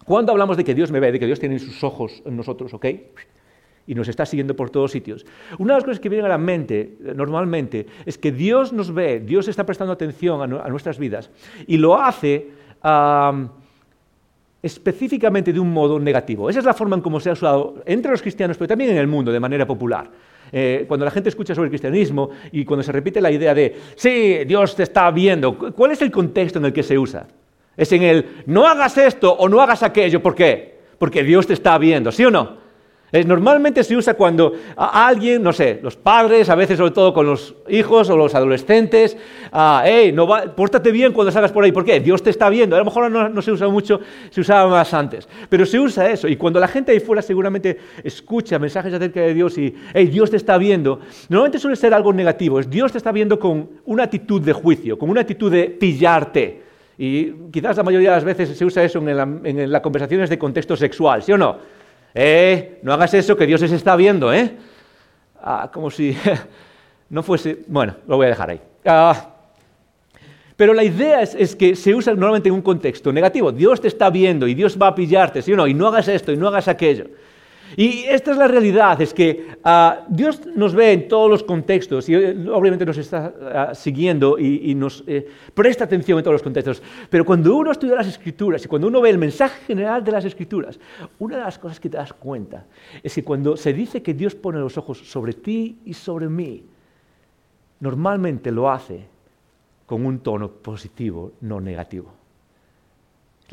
[0.04, 2.74] cuando hablamos de que Dios me ve, de que Dios tiene sus ojos en nosotros,
[2.74, 2.86] ¿ok?
[3.86, 5.26] Y nos está siguiendo por todos sitios.
[5.58, 8.92] Una de las cosas que vienen a la mente eh, normalmente es que Dios nos
[8.94, 11.30] ve, Dios está prestando atención a, nuestras vidas
[11.68, 12.50] y lo hace
[14.62, 16.50] específicamente de un modo negativo.
[16.50, 18.98] Esa es la forma en cómo se ha usado entre los cristianos, pero también en
[18.98, 20.10] el mundo, de manera popular.
[20.52, 23.76] Eh, cuando la gente escucha sobre el cristianismo y cuando se repite la idea de,
[23.96, 27.28] sí, Dios te está viendo, ¿cuál es el contexto en el que se usa?
[27.78, 30.80] Es en el, no hagas esto o no hagas aquello, ¿por qué?
[30.98, 32.59] Porque Dios te está viendo, ¿sí o no?
[33.12, 37.26] Eh, normalmente se usa cuando alguien, no sé, los padres, a veces sobre todo con
[37.26, 39.18] los hijos o los adolescentes,
[39.52, 41.72] ah, hey, no va, pórtate bien cuando salgas por ahí.
[41.72, 42.00] ¿Por qué?
[42.00, 42.76] Dios te está viendo.
[42.76, 45.28] A lo mejor no, se usa mucho, se usaba más antes.
[45.50, 46.28] Pero se usa eso.
[46.28, 50.30] Y cuando la gente ahí fuera seguramente escucha mensajes acerca de Dios y, hey, Dios
[50.30, 52.60] te está viendo, normalmente suele ser algo negativo.
[52.60, 56.70] Es Dios te está viendo con una actitud de juicio, con una actitud de pillarte.
[56.96, 60.38] Y quizás la mayoría de las veces se usa eso en, en las conversaciones de
[60.38, 61.79] contexto sexual, ¿sí o no?
[62.14, 64.58] Eh, no hagas eso que Dios se está viendo, ¿eh?
[65.42, 66.16] Ah, como si
[67.10, 67.60] no fuese...
[67.68, 68.62] Bueno, lo voy a dejar ahí.
[68.86, 69.30] Ah,
[70.60, 73.50] pero la idea es, que se usa normalmente en un contexto negativo.
[73.50, 75.66] Dios te está viendo y Dios va a pillarte, ¿sí o no?
[75.66, 77.06] Y no hagas esto y no hagas aquello.
[77.78, 82.10] Y esta es la realidad, es que ah, Dios nos ve en todos los contextos
[82.10, 86.44] y eh, obviamente nos está ah, siguiendo y, nos eh, presta atención en todos los
[86.44, 86.82] contextos.
[87.10, 90.26] Pero cuando uno estudia las escrituras y cuando uno ve el mensaje general de las
[90.26, 90.80] escrituras,
[91.20, 92.66] una de las cosas que te das cuenta
[93.04, 96.64] es que cuando se dice que Dios pone los ojos sobre ti y sobre mí,
[97.80, 99.06] normalmente lo hace
[99.86, 102.19] con un tono positivo, no negativo.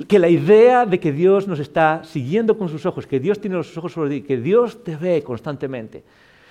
[0.04, 3.56] Que la idea de que Dios nos está siguiendo con sus ojos, que Dios tiene
[3.56, 6.04] los ojos sobre ti, que Dios te ve constantemente,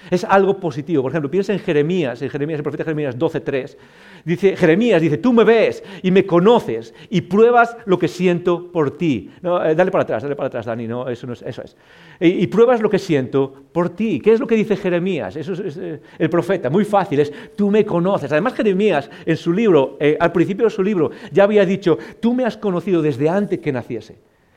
[0.09, 1.01] es algo positivo.
[1.01, 3.77] Por ejemplo, piensa en Jeremías, en Jeremías, el profeta Jeremías 12.3.
[4.25, 8.97] Dice, Jeremías dice, tú me ves y me conoces y pruebas lo que siento por
[8.97, 9.29] ti.
[9.41, 11.77] No, eh, dale para atrás, dale para atrás, Dani, no, eso, no es, eso es.
[12.19, 14.19] Y, pruebas lo que siento por ti.
[14.19, 15.35] ¿Qué es lo que dice Jeremías?
[15.35, 18.31] Eso es, eh, el profeta, muy fácil, es tú me conoces.
[18.31, 22.33] Además, Jeremías en su libro, eh, al principio de su libro, ya había dicho, tú
[22.33, 24.15] me has conocido desde antes que naciese.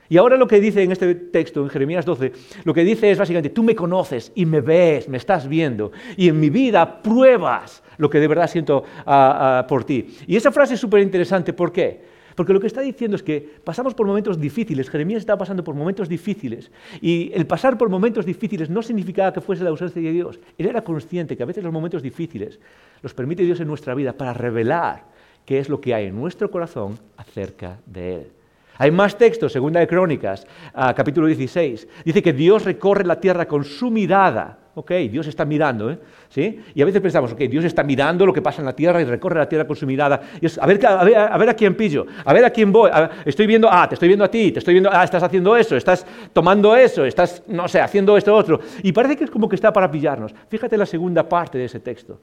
[0.08, 2.32] Y ahora lo que dice en este texto, en Jeremías 12,
[2.64, 6.28] lo que dice es básicamente, tú me conoces y me ves, me estás viendo, y
[6.28, 10.16] en mi vida pruebas lo que de verdad siento ah, ah, por ti.
[10.26, 12.18] Y esa frase es súper interesante, ¿por qué?
[12.34, 15.74] Porque lo que está diciendo es que pasamos por momentos difíciles, Jeremías estaba pasando por
[15.74, 20.12] momentos difíciles, y el pasar por momentos difíciles no significaba que fuese la ausencia de
[20.12, 20.38] Dios.
[20.56, 22.60] Él era consciente que a veces los momentos difíciles
[23.02, 25.04] los permite Dios en nuestra vida para revelar
[25.44, 28.37] qué es lo que hay en nuestro corazón acerca de Él.
[28.80, 31.88] Hay más textos, segunda de Crónicas, ah, capítulo 16.
[32.04, 34.56] Dice que Dios recorre la tierra con su mirada.
[34.76, 35.98] Ok, Dios está mirando, ¿eh?
[36.28, 36.60] ¿Sí?
[36.72, 39.04] Y a veces pensamos, ok, Dios está mirando lo que pasa en la tierra y
[39.04, 40.20] recorre la tierra con su mirada.
[40.40, 42.88] Es, a, ver, a, ver, a, ver, a quién pillo, a ver a quién voy.
[43.24, 45.74] estoy viendo, ah, te estoy viendo a ti, te estoy viendo, ah, estás haciendo eso,
[45.74, 48.60] estás tomando eso, estás, no sé, haciendo esto otro.
[48.84, 50.32] Y parece que es como que está para pillarnos.
[50.48, 52.20] Fíjate la segunda parte de ese texto.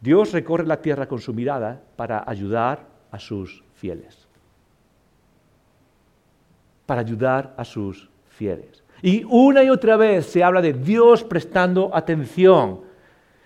[0.00, 4.25] Dios recorre la tierra con su mirada para ayudar a sus fieles
[6.86, 8.84] para ayudar a sus fieles.
[9.02, 12.80] Y una y otra vez se habla de Dios prestando atención.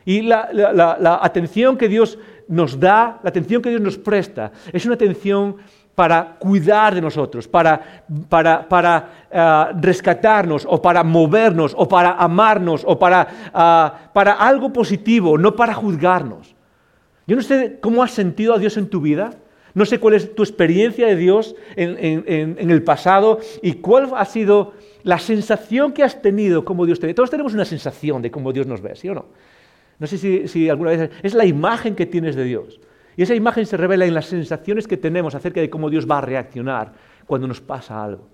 [0.05, 4.95] Y la, atención que Dios nos da, la atención que Dios nos presta, es una
[4.95, 5.57] atención
[5.95, 12.99] para cuidar de nosotros, para, para, eh, rescatarnos o para movernos o para amarnos o
[12.99, 16.55] para, eh, para algo positivo, no para juzgarnos.
[17.27, 19.31] Yo no sé cómo has sentido a Dios en tu vida.
[19.75, 24.73] No sé cuál es tu experiencia de Dios en, el pasado y cuál ha sido
[25.03, 27.15] la sensación que has tenido como Dios te ve.
[27.15, 29.27] Todos tenemos una sensación de cómo Dios nos ve, ¿sí o no?
[29.99, 32.81] No sé si, alguna vez es la imagen que tienes de Dios.
[33.17, 36.19] Y esa imagen se revela en las sensaciones que tenemos acerca de cómo Dios va
[36.19, 36.93] a reaccionar
[37.27, 38.27] cuando nos pasa algo.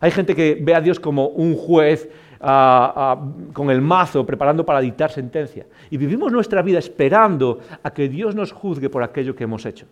[0.00, 2.08] Hay gente que ve a Dios como un juez
[2.40, 5.66] ah, ah, con el mazo preparando para dictar sentencia.
[5.90, 9.86] Y vivimos nuestra vida esperando a que Dios nos juzgue por aquello que hemos hecho.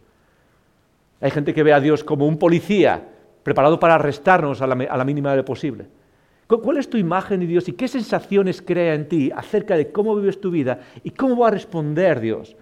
[1.21, 3.09] Hay gente que ve a Dios como un policía
[3.43, 5.87] preparado para arrestarnos a la, mínima de posible.
[6.47, 10.15] ¿Cuál es tu imagen de Dios y qué sensaciones crea en ti acerca de cómo
[10.17, 12.57] vives tu vida y cómo va a responder Dios?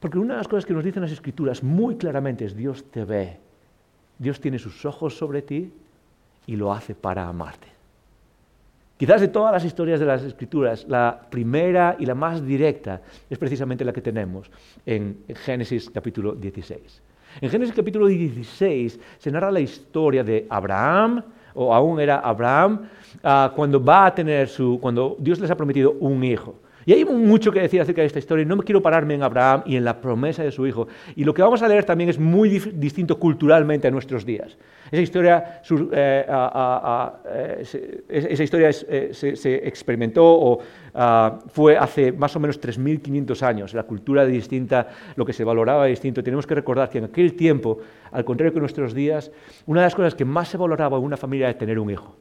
[0.00, 3.04] Porque una de las cosas que nos dicen las escrituras muy claramente es Dios te
[3.04, 3.38] ve.
[4.18, 5.72] Dios tiene sus ojos sobre ti
[6.46, 7.68] y lo hace para amarte.
[9.02, 13.36] Quizás de todas las historias de las Escrituras, la primera y la más directa es
[13.36, 14.48] precisamente la que tenemos
[14.86, 17.02] en Génesis capítulo 16.
[17.40, 21.20] En Génesis capítulo 16 se narra la historia de Abraham,
[21.54, 22.88] o aún era Abraham,
[23.24, 26.54] ah, cuando va a tener su, cuando Dios les ha prometido un hijo.
[26.84, 29.62] Y hay mucho que decir acerca de esta historia, no me quiero pararme en Abraham
[29.66, 30.88] y en la promesa de su hijo.
[31.14, 34.56] Y lo que vamos a leer también es muy distinto culturalmente a nuestros días.
[34.90, 36.26] Esa historia, eh,
[37.26, 40.58] eh, esa historia eh, se, experimentó o
[40.94, 43.74] ah, fue hace más o menos 3.500 años.
[43.74, 46.22] La cultura distinta, lo que se valoraba distinto.
[46.22, 47.78] Tenemos que recordar que en aquel tiempo,
[48.10, 49.30] al contrario que en nuestros días,
[49.66, 52.16] una de las cosas que más se valoraba en una familia era tener un hijo.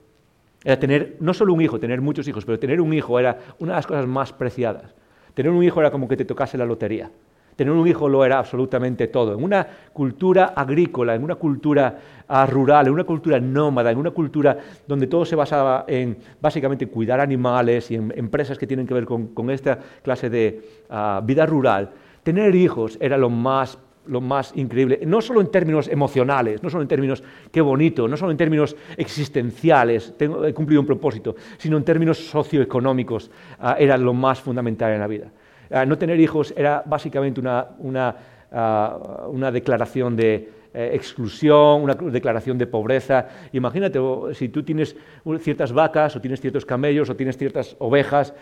[0.63, 3.74] Era tener no solo un hijo, tener muchos hijos, pero tener un hijo era una
[3.74, 4.93] de las cosas más preciadas.
[5.34, 7.10] Tener un hijo era como que te tocase la lotería.
[7.56, 9.34] Tener un hijo lo era absolutamente todo.
[9.34, 14.12] En una cultura agrícola, en una cultura ah, rural, en una cultura nómada, en una
[14.12, 18.93] cultura donde todo se basaba en básicamente cuidar animales y en empresas que tienen que
[18.93, 21.91] ver con, esta clase de ah, vida rural,
[22.24, 26.81] tener hijos era lo más lo más increíble, no solo en términos emocionales, no solo
[26.81, 31.77] en términos qué bonito, no solo en términos existenciales, tengo, he cumplido un propósito, sino
[31.77, 35.31] en términos socioeconómicos, ah, era lo más fundamental en la vida.
[35.69, 38.15] Ah, no tener hijos era básicamente una, una,
[38.51, 43.27] ah, una declaración de eh, exclusión, una declaración de pobreza.
[43.51, 43.99] Imagínate,
[44.33, 44.95] si tú tienes
[45.39, 48.33] ciertas vacas, o tienes ciertos camellos, o tienes ciertas ovejas,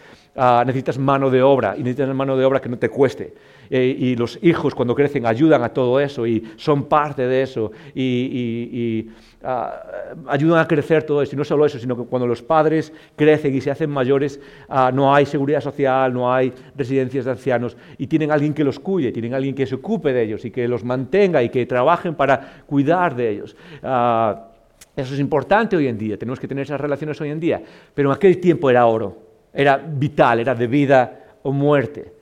[0.65, 3.34] necesitas mano de obra, y necesitas mano de obra que no te cueste.
[3.70, 7.72] Eh, y los hijos, cuando crecen, ayudan a todo eso, y son parte de eso,
[7.94, 9.10] y
[9.42, 9.82] Ah,
[10.28, 11.34] ayudan a crecer todo eso.
[11.34, 14.92] Y no solo eso, sino que cuando los padres crecen y se hacen mayores, ah,
[14.94, 19.14] no hay seguridad social, no hay residencias de ancianos y tienen alguien que los cuide,
[19.14, 22.64] tienen alguien que se ocupe de ellos y que los mantenga y que trabajen para
[22.66, 23.56] cuidar de ellos.
[23.82, 24.48] Ah,
[24.94, 27.62] eso es importante hoy en día, tenemos que tener esas relaciones hoy en día,
[27.94, 29.18] pero en aquel tiempo era oro,
[29.54, 32.19] era vital, era de vida o muerte.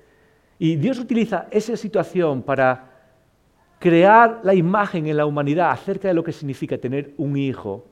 [0.60, 2.92] Y Dios utiliza esa situación para
[3.80, 7.86] crear la imagen en la humanidad acerca de lo que significa tener un hijo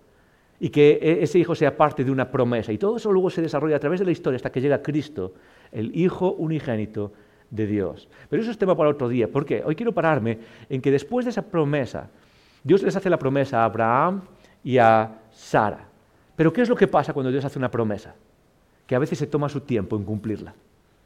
[0.59, 2.71] y que e, ese hijo sea parte de una promesa.
[2.71, 5.33] Y todo eso luego se desarrolla a través de la historia hasta que llega Cristo,
[5.71, 7.11] el Hijo unigénito
[7.49, 8.07] de Dios.
[8.29, 9.29] Pero eso es tema para otro día.
[9.29, 9.61] ¿Por qué?
[9.63, 12.09] Hoy quiero pararme en que después de esa promesa,
[12.63, 14.21] Dios les hace la promesa a Abraham
[14.63, 15.87] y a Sara.
[16.35, 18.15] Pero ¿qué es lo que pasa cuando Dios hace una promesa?
[18.87, 20.53] Que a veces se toma su tiempo en cumplirla.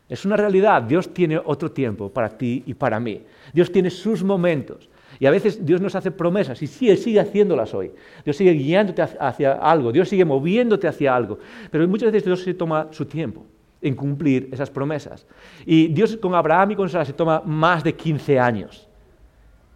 [0.10, 0.82] Es una realidad.
[0.82, 3.22] Dios tiene otro tiempo para ti y para mí.
[3.54, 4.90] Dios tiene sus momentos.
[5.20, 7.92] Y a veces Dios nos hace promesas y sigue, sigue haciéndolas hoy.
[8.26, 11.40] Dios sigue guiándote hacia algo, Dios sigue moviéndote hacia algo.
[11.70, 13.46] Pero muchas veces Dios se toma su tiempo
[13.82, 15.28] en cumplir esas promesas.
[15.66, 18.88] Y Dios con Abraham y con Sara se toma más de 15 años.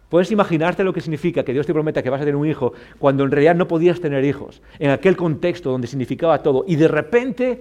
[0.08, 2.72] Puedes imaginarte lo que significa que Dios te prometa que vas a tener un hijo
[2.98, 6.64] cuando en realidad no podías tener hijos, en aquel contexto donde significaba todo.
[6.68, 7.60] Y de repente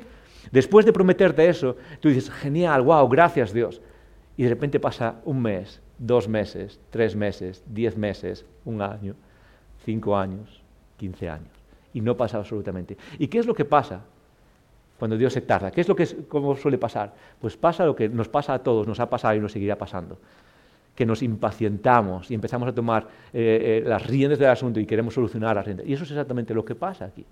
[0.52, 3.82] Después de prometerte eso, tú dices, genial, wow, gracias Dios.
[4.36, 9.16] Y de repente pasa un mes, dos meses, tres meses, diez meses, un año,
[9.86, 10.62] cinco años,
[10.98, 11.52] quince años.
[11.94, 12.98] Y no pasa absolutamente.
[13.20, 14.02] ¿Y qué es lo que pasa
[14.98, 15.72] cuando Dios se tarda?
[15.72, 17.14] ¿Qué es lo que cómo suele pasar?
[17.40, 20.18] Pues pasa lo que nos pasa a todos, nos ha pasado y nos seguirá pasando.
[20.96, 25.14] Que nos impacientamos y empezamos a tomar eh, eh, las riendas del asunto y queremos
[25.14, 25.86] solucionar las riendas.
[25.86, 27.26] Y eso es exactamente lo que pasa aquí.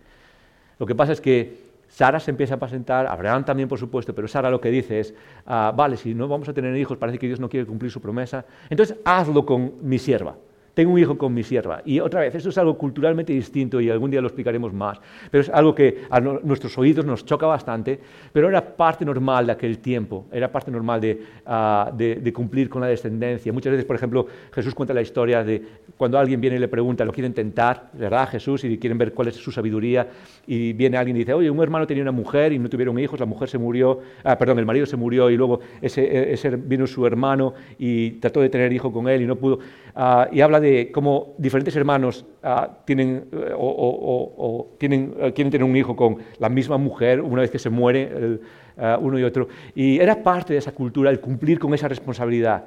[0.77, 4.27] Lo que pasa es que Sara se empieza a presentar, Abraham también, por supuesto, pero
[4.27, 5.13] Sara lo que dice es,
[5.45, 7.99] ah, vale, si no vamos a tener hijos, parece que Dios no quiere cumplir su
[7.99, 10.35] promesa, entonces hazlo con mi sierva
[10.73, 11.81] tengo un hijo con mi sierva.
[11.85, 15.41] Y otra vez, eso es algo culturalmente distinto y algún día lo explicaremos más, pero
[15.41, 17.99] es algo que a nuestros oídos nos choca bastante,
[18.31, 21.01] pero era parte normal de aquel tiempo, era parte normal
[21.45, 23.51] ah, de, cumplir con la descendencia.
[23.51, 25.61] Muchas veces, por ejemplo, Jesús cuenta la historia de
[25.97, 28.29] cuando alguien viene y le pregunta, lo quieren tentar, ¿verdad?
[28.29, 30.07] Jesús, y quieren ver cuál es su sabiduría,
[30.47, 33.19] y viene alguien y dice, oye, un hermano tenía una mujer y no tuvieron hijos,
[33.19, 36.87] la mujer se murió, ah, perdón, el marido se murió y luego ese, ese vino
[36.87, 39.59] su hermano y trató de tener hijo con él y no pudo.
[39.95, 45.63] Ah, y habla de cómo diferentes hermanos ah, tienen, eh, o, tienen, eh, quieren tener
[45.63, 48.39] un hijo con la misma mujer una vez que se muere
[48.77, 49.47] ah, uno y otro.
[49.75, 52.65] Y era parte de esa cultura el cumplir con esa responsabilidad,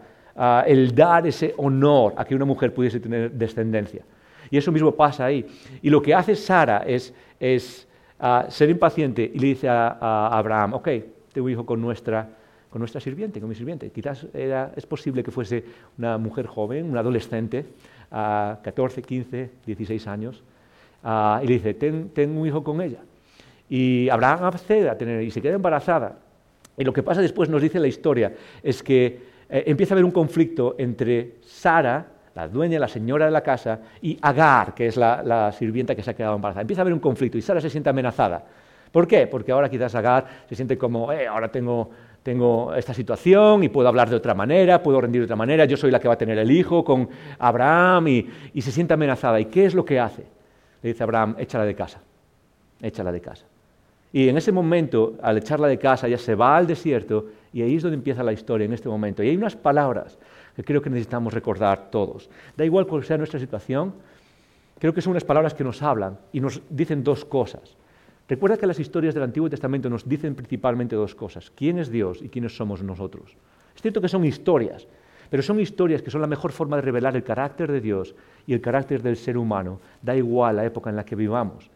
[0.67, 4.03] el dar ese honor a que una mujer pudiese tener descendencia.
[4.51, 5.47] Y eso mismo pasa ahí.
[5.81, 7.89] Y lo que hace Sara es, es
[8.49, 10.89] ser impaciente y le dice a, Abraham, ok,
[11.33, 12.29] tengo un hijo con nuestra
[12.75, 13.89] con nuestra sirviente, con mi sirviente.
[13.91, 15.65] Quizás era, es posible que fuese
[15.97, 17.67] una mujer joven, una adolescente,
[18.11, 20.43] a 14, 15, 16 años,
[21.41, 22.99] y le dice, ten, un hijo con ella.
[23.69, 26.19] Y Abraham accede a tener, y se queda embarazada.
[26.77, 30.05] Y lo que pasa después, nos dice la historia, es que eh, empieza a haber
[30.05, 34.97] un conflicto entre Sara, la dueña, la señora de la casa, y Agar, que es
[34.97, 36.63] la, la sirvienta que se ha quedado embarazada.
[36.63, 38.45] Empieza a haber un conflicto y Sara se siente amenazada.
[38.91, 39.29] ¿Por qué?
[39.29, 41.91] Porque ahora quizás Agar se siente como, eh, ahora tengo
[42.25, 45.77] tengo esta situación y puedo hablar de otra manera, puedo rendir de otra manera, yo
[45.77, 47.07] soy la que va a tener el hijo con
[47.39, 49.39] Abraham y, se siente amenazada.
[49.39, 50.25] ¿Y qué es lo que hace?
[50.83, 52.01] Le dice Abraham, échala de casa,
[52.81, 53.45] échala de casa.
[54.11, 57.77] Y en ese momento, al echarla de casa, ella se va al desierto y ahí
[57.77, 59.23] es donde empieza la historia en este momento.
[59.23, 60.19] Y hay unas palabras
[60.57, 62.31] que creo que necesitamos recordar todos.
[62.57, 63.93] Da igual cuál sea nuestra situación,
[64.79, 67.77] creo que son unas palabras que nos hablan y nos dicen dos cosas.
[68.27, 72.23] Recuerda que las historias del Antiguo Testamento nos dicen principalmente dos cosas, quién es Dios
[72.23, 73.37] y quiénes somos nosotros.
[73.77, 74.89] Es cierto que son historias,
[75.29, 78.15] pero son historias que son la mejor forma de revelar el carácter de Dios
[78.47, 79.79] y el carácter del ser humano.
[80.01, 81.71] Da igual la época en la que vivamos.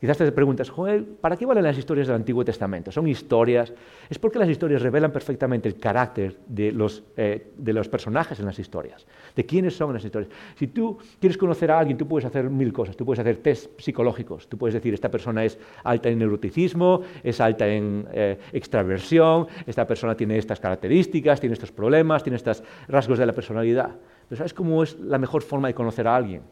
[0.00, 2.92] Quizás te preguntas, Joel, ¿para qué valen las historias del Antiguo Testamento?
[2.92, 3.72] Son historias.
[4.08, 8.46] Es porque las historias revelan perfectamente el carácter de los, eh, de los personajes en
[8.46, 10.30] las historias, de quiénes son las historias.
[10.54, 12.96] Si tú quieres conocer a alguien, tú puedes hacer mil cosas.
[12.96, 14.48] Tú puedes hacer test psicológicos.
[14.48, 19.84] Tú puedes decir, esta persona es alta en neuroticismo, es alta en eh, extraversión, esta
[19.84, 23.96] persona tiene estas características, tiene estos problemas, tiene estos rasgos de la personalidad.
[24.28, 26.42] Pero ¿sabes cómo es la mejor forma de conocer a alguien?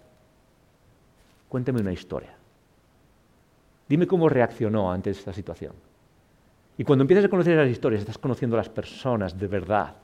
[1.49, 2.37] Cuéntame una historia.
[3.89, 5.73] Dime cómo reaccionó ante esta situación.
[6.79, 9.95] Y cuando empiezas a conocer las historias, estás conociendo a las personas de verdad,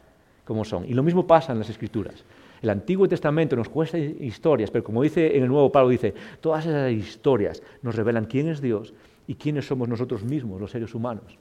[0.45, 0.85] cómo son.
[0.89, 2.25] Y lo mismo pasa en las Escrituras.
[2.63, 6.65] El Antiguo Testamento nos cuesta historias, pero como dice en el Nuevo Pablo, dice, todas
[6.65, 8.95] esas historias nos revelan quién es Dios
[9.27, 11.37] y quiénes somos nosotros mismos, los seres humanos.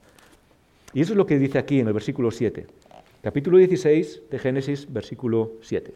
[0.93, 2.65] Y eso es lo que dice aquí en el versículo 7.
[3.21, 5.93] Capítulo 16 de Génesis, versículo 7.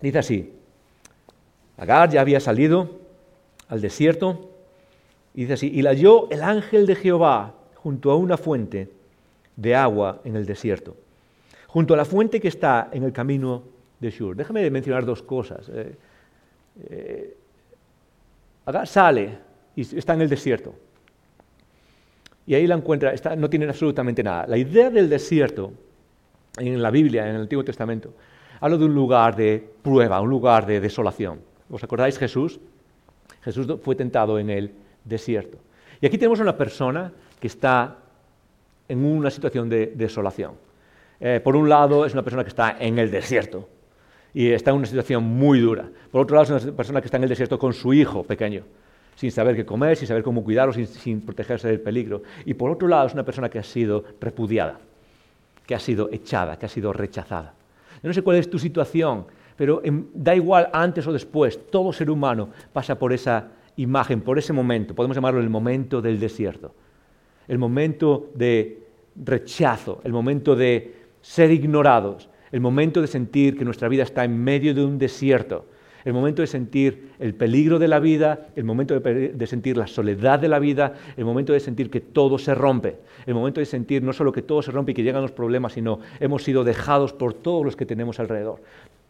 [0.00, 0.52] Dice así,
[1.76, 2.90] Agar ya había salido
[3.68, 4.50] al desierto
[5.34, 8.90] y dice así, y la halló el ángel de Jehová junto a una fuente
[9.54, 10.96] de agua en el desierto,
[11.66, 13.62] junto a la fuente que está en el camino
[14.00, 14.34] de Shur.
[14.36, 15.68] Déjame mencionar dos cosas.
[15.68, 15.94] Eh,
[16.88, 17.36] eh,
[18.64, 19.38] Agar sale
[19.76, 20.74] y está en el desierto.
[22.46, 24.46] Y ahí la encuentra, no tiene absolutamente nada.
[24.46, 25.72] La idea del desierto
[26.58, 28.14] en la Biblia, en el Antiguo Testamento,
[28.60, 31.40] habla de un lugar de prueba, un lugar de desolación.
[31.70, 32.60] ¿Os acordáis Jesús?
[33.42, 34.72] Jesús fue tentado en el
[35.04, 35.58] desierto.
[36.00, 37.96] Y aquí tenemos una persona que está
[38.88, 40.54] en una situación de desolación.
[41.20, 43.68] Eh, por un lado, es una persona que está en el desierto
[44.34, 45.88] y está en una situación muy dura.
[46.10, 48.64] Por otro lado, es una persona que está en el desierto con su hijo pequeño,
[49.14, 52.22] sin saber qué comer, sin saber cómo cuidarlo, sin, sin protegerse del peligro.
[52.44, 54.78] Y por otro lado, es una persona que ha sido repudiada,
[55.66, 57.54] que ha sido echada, que ha sido rechazada.
[58.02, 59.26] Yo no sé cuál es tu situación
[59.56, 59.82] pero
[60.14, 64.94] da igual antes o después, todo ser humano pasa por esa imagen, por ese momento,
[64.94, 66.74] podemos llamarlo el momento del desierto,
[67.48, 68.82] el momento de
[69.16, 74.42] rechazo, el momento de ser ignorados, el momento de sentir que nuestra vida está en
[74.42, 75.66] medio de un desierto,
[76.06, 80.38] el momento de sentir el peligro de la vida, el momento de, sentir la soledad
[80.38, 84.04] de la vida, el momento de sentir que todo se rompe, el momento de sentir
[84.04, 87.12] no solo que todo se rompe y que llegan los problemas, sino hemos sido dejados
[87.12, 88.62] por todos los que tenemos alrededor.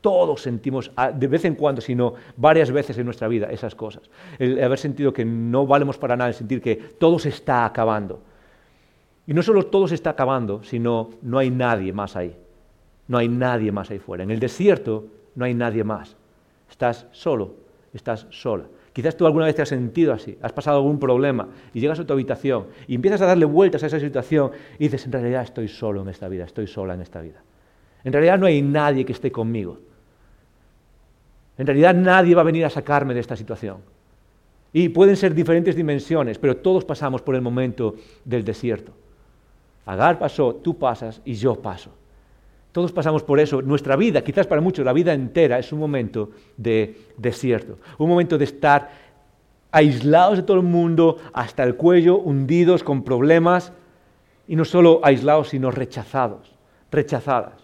[0.07, 4.09] Todos sentimos, ah, de vez en cuando, sino varias veces en nuestra vida, esas cosas.
[4.39, 8.21] El haber sentido que no valemos para nada, el sentir que todo se está acabando.
[9.27, 12.37] Y no solo todo se está acabando, sino no hay nadie más ahí.
[13.09, 14.23] No hay nadie más ahí fuera.
[14.23, 16.15] En el desierto no hay nadie más.
[16.71, 17.55] Estás solo,
[17.93, 18.67] estás sola.
[18.93, 22.07] Quizás tú alguna vez te has sentido así, has pasado algún problema y llegas a
[22.07, 25.67] tu habitación y empiezas a darle vueltas a esa situación y dices, en realidad estoy
[25.67, 27.43] solo en esta vida, estoy sola en esta vida.
[28.05, 29.81] En realidad no hay nadie que esté conmigo.
[31.59, 33.79] En realidad nadie va a venir a sacarme de esta situación.
[34.73, 38.93] Y pueden ser diferentes dimensiones, pero todos pasamos por el momento del desierto.
[39.87, 41.91] Agar pasó, tú pasas y yo paso.
[42.73, 43.63] Todos pasamos por eso.
[43.63, 47.79] Nuestra vida, quizás para muchos la vida entera, es un momento de desierto.
[47.97, 48.91] Un momento de estar
[49.71, 53.73] aislados de todo el mundo, hasta el cuello, hundidos con problemas.
[54.47, 56.53] Y no solo aislados, sino rechazados,
[56.91, 57.55] rechazadas.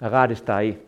[0.00, 0.83] Agar está ahí.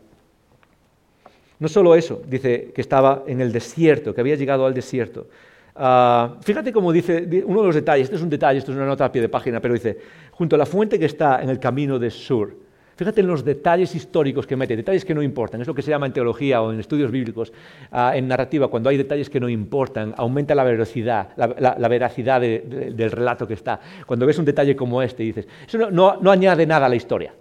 [1.59, 5.27] No solo eso, dice que estaba en el desierto, que había llegado al desierto.
[5.75, 8.85] Ah, fíjate cómo dice, uno de los detalles, este es un detalle, esto es una
[8.85, 9.97] nota a pie de página, pero dice,
[10.31, 12.55] junto a la fuente que está en el camino de Sur.
[12.95, 15.91] Fíjate en los detalles históricos que mete, detalles que no importan, es lo que se
[15.91, 17.53] llama en teología o en estudios bíblicos,
[17.91, 23.11] ah, en narrativa, cuando hay detalles que no importan, aumenta la veracidad, la, veracidad del
[23.11, 23.79] relato que está.
[24.05, 27.33] Cuando ves un detalle como este, dices, eso no añade nada a la historia.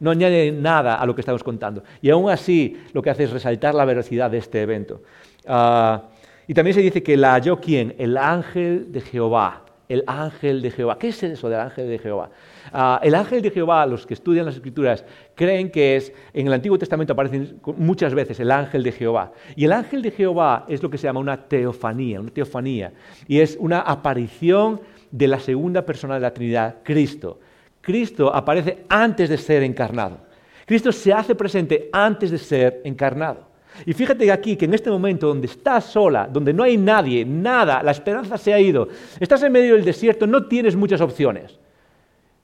[0.00, 1.82] No añade nada a lo que estamos contando.
[2.00, 5.02] Y aún así lo que hace es resaltar la veracidad de este evento.
[5.46, 6.04] Ah,
[6.46, 7.94] y también se dice que la halló quién?
[7.98, 9.64] El ángel de Jehová.
[9.88, 10.98] El ángel de Jehová.
[10.98, 12.30] ¿Qué es eso del ángel de Jehová?
[12.72, 16.52] Ah, el ángel de Jehová, los que estudian las escrituras, creen que es, en el
[16.52, 19.32] Antiguo Testamento aparece muchas veces el ángel de Jehová.
[19.56, 22.92] Y el ángel de Jehová es lo que se llama una teofanía, una teofanía.
[23.26, 24.80] Y es una aparición
[25.10, 27.40] de la segunda persona de la Trinidad, Cristo.
[27.80, 30.18] Cristo aparece antes de ser encarnado.
[30.66, 33.48] Cristo se hace presente antes de ser encarnado.
[33.86, 37.82] Y fíjate aquí que en este momento donde estás sola, donde no hay nadie, nada,
[37.82, 38.88] la esperanza se ha ido,
[39.20, 41.58] estás en medio del desierto, no tienes muchas opciones.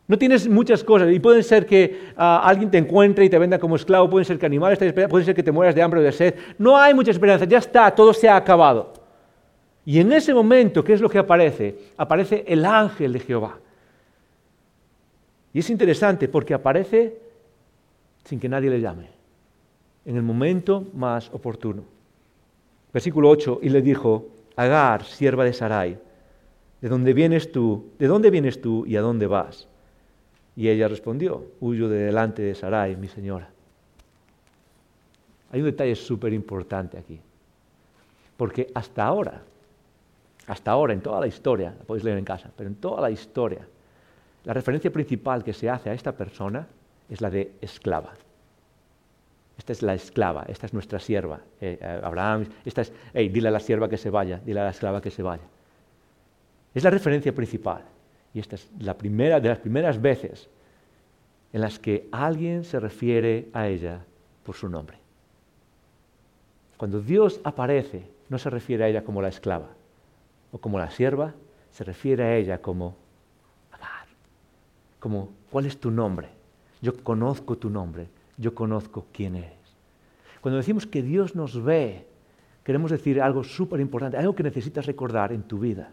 [0.07, 3.59] No tienes muchas cosas y puede ser que ah, alguien te encuentre y te venda
[3.59, 6.03] como esclavo, puede ser que animales te puede ser que te mueras de hambre o
[6.03, 6.35] de sed.
[6.59, 8.93] No hay mucha esperanza, ya está, todo se ha acabado.
[9.87, 11.79] Y en ese momento, ¿qué es lo que aparece?
[11.97, 13.59] Aparece el ángel de Jehová.
[15.55, 17.17] Y es interesante porque aparece
[18.25, 19.15] sin que nadie le llame.
[20.07, 21.83] en el momento más oportuno.
[22.93, 25.99] Versículo 8, y le dijo, Agar, sierva de Sarai,
[26.83, 27.87] ¿de dónde vienes tú?
[27.99, 29.67] ¿De dónde vienes tú y a dónde vas?
[30.57, 33.49] Y ella respondió, huyo de delante de Sarai, mi señora.
[35.51, 37.19] Hay un detalle súper importante aquí,
[38.37, 39.43] porque hasta ahora,
[40.47, 43.11] hasta ahora en toda la historia, la podéis leer en casa, pero en toda la
[43.11, 43.67] historia,
[44.45, 46.67] la referencia principal que se hace a esta persona
[47.09, 48.13] es la de esclava.
[49.57, 51.41] Esta es la esclava, esta es nuestra sierva.
[51.61, 54.65] Eh, eh, Abraham, esta es, hey, dile a la sierva que se vaya, dile a
[54.65, 55.45] la esclava que se vaya.
[56.75, 57.83] Es la referencia principal.
[58.33, 60.49] Y esta es la primera de las primeras veces
[61.53, 64.01] en las que alguien se refiere a ella
[64.43, 64.99] por su nombre.
[66.77, 69.69] Cuando Dios aparece, no se refiere a ella como la esclava
[70.51, 71.33] o como la sierva,
[71.71, 72.97] se refiere a ella como.
[75.05, 76.29] Como, ¿cuál es tu nombre?
[76.81, 79.53] Yo conozco tu nombre, yo conozco quién eres.
[80.41, 82.07] Cuando decimos que Dios nos ve,
[82.63, 85.91] queremos decir algo súper importante, algo que necesitas recordar en tu vida.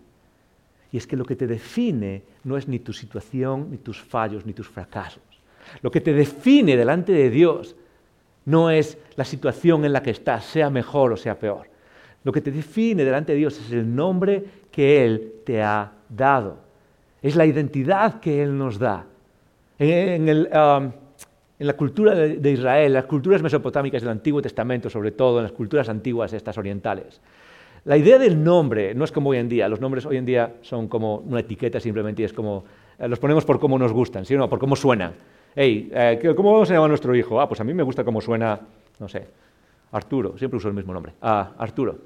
[0.94, 4.46] Y es que lo que te define no es ni tu situación, ni tus fallos,
[4.46, 5.24] ni tus fracasos.
[5.82, 7.76] Lo que te define delante de Dios
[8.46, 11.68] no es la situación en la que estás, sea mejor o sea peor.
[12.24, 16.71] Lo que te define delante de Dios es el nombre que Él te ha dado.
[17.22, 19.06] Es la identidad que Él nos da.
[19.78, 20.92] En, um,
[21.60, 25.90] la cultura de, Israel, las culturas mesopotámicas del Antiguo Testamento, sobre todo en las culturas
[25.90, 27.22] antiguas, estas orientales,
[27.86, 29.68] la idea del nombre no es como hoy en día.
[29.68, 32.64] Los nombres hoy en día son como una etiqueta simplemente y es como,
[33.00, 34.50] eh, los ponemos por cómo nos gustan, ¿sí o no?
[34.50, 35.14] Por cómo suenan.
[35.56, 37.42] Hey, eh, ¿cómo vamos a llamar nuestro hijo?
[37.42, 38.60] Ah, pues a mí me gusta cómo suena,
[39.00, 39.28] no sé,
[39.92, 41.98] Arturo, siempre uso el mismo nombre, ah, Arturo.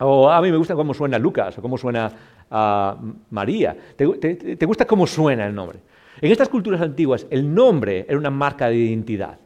[0.00, 2.10] O a mí me gusta cómo suena Lucas o cómo suena
[2.50, 2.96] ah,
[3.30, 3.76] María.
[3.96, 5.80] te gusta cómo suena el nombre?
[6.20, 9.38] En estas culturas antiguas el nombre era una marca de identidad.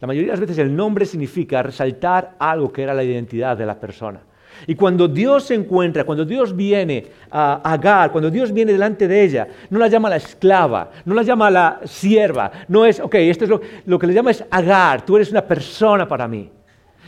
[0.00, 3.64] La mayoría de las veces el nombre significa resaltar algo que era la identidad de
[3.64, 4.20] la persona.
[4.66, 9.22] Y cuando Dios se encuentra, cuando Dios viene a Agar, cuando Dios viene delante de
[9.22, 13.44] ella, no la llama la esclava, no la llama la sierva, no es, ok, esto
[13.44, 16.50] es lo, lo que le llama es Agar, tú eres una persona para mí.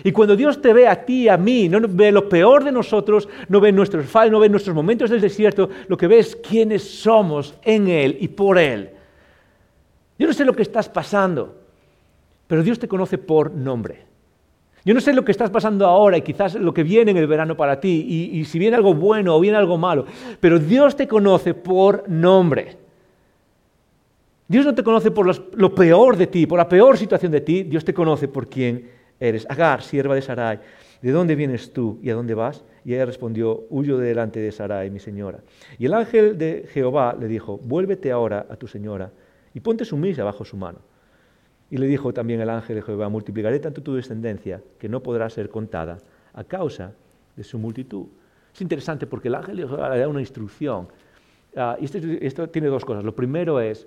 [0.05, 3.29] Y cuando Dios te ve a ti, a mí, no ve lo peor de nosotros,
[3.49, 6.83] no ve nuestros fallos, no ve nuestros momentos del desierto, lo que ve es quiénes
[6.83, 8.91] somos en Él y por Él.
[10.19, 11.57] Yo no sé lo que estás pasando,
[12.47, 14.07] pero Dios te conoce por nombre.
[14.85, 17.27] Yo no sé lo que estás pasando ahora y quizás lo que viene en el
[17.27, 20.07] verano para ti, y, si viene algo bueno o viene algo malo,
[20.41, 22.79] pero Dios te conoce por nombre.
[24.47, 25.27] Dios no te conoce por
[25.59, 28.98] lo peor de ti, por la peor situación de ti, Dios te conoce por quién
[29.21, 29.47] eres.
[29.49, 30.61] Agar, sierva de Sarai,
[31.03, 32.65] ¿de dónde vienes tú y a dónde vas?
[32.85, 35.41] Y ella respondió, huyo de delante de Sarai, mi señora.
[35.79, 39.11] Y el ángel de Jehová le dijo, vuélvete ahora a tu señora
[39.55, 40.79] y ponte sumisa bajo su mano.
[41.71, 45.29] Y le dijo también el ángel de Jehová, multiplicaré tanto tu descendencia que no podrá
[45.29, 45.99] ser contada
[46.33, 46.93] a causa
[47.37, 48.07] de su multitud.
[48.55, 50.89] Es interesante porque el ángel de Jehová le da una instrucción.
[51.57, 53.05] Ah, y esto, tiene dos cosas.
[53.05, 53.87] Lo primero es,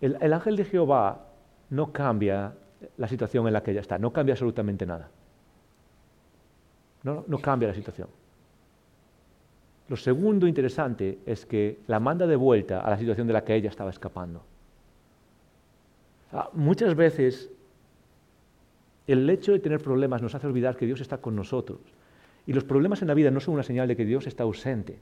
[0.00, 1.26] el, ángel de Jehová
[1.68, 2.54] no cambia
[2.96, 5.10] la situación en la que ella está, no cambia absolutamente nada.
[7.02, 8.08] no cambia la situación.
[9.90, 13.56] Lo segundo interesante es que la manda de vuelta a la situación de la que
[13.56, 14.44] ella estaba escapando.
[16.32, 17.50] Ah, muchas veces
[19.08, 21.80] el hecho de tener problemas nos hace olvidar que Dios está con nosotros.
[22.46, 25.00] Y los problemas en la vida no son una señal de que Dios está ausente.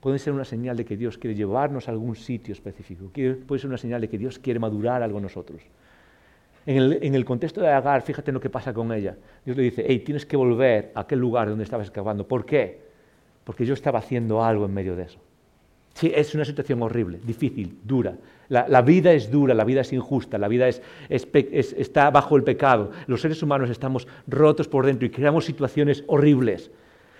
[0.00, 3.10] Pueden ser una señal de que Dios quiere llevarnos a algún sitio específico.
[3.46, 5.62] Puede ser una señal de que Dios quiere madurar algo en nosotros.
[6.66, 9.16] En el, contexto de Agar, fíjate en lo que pasa con ella.
[9.44, 12.26] Dios le dice, hey, tienes que volver a aquel lugar donde estabas escapando.
[12.26, 12.86] ¿Por qué?
[13.46, 15.20] porque yo estaba haciendo algo en medio de eso.
[15.94, 18.16] Sí, es una situación horrible, difícil, dura.
[18.48, 20.68] La, vida es dura, la vida es injusta, la vida
[21.08, 22.90] está bajo el pecado.
[23.06, 26.72] Los seres humanos estamos rotos por dentro y creamos situaciones horribles.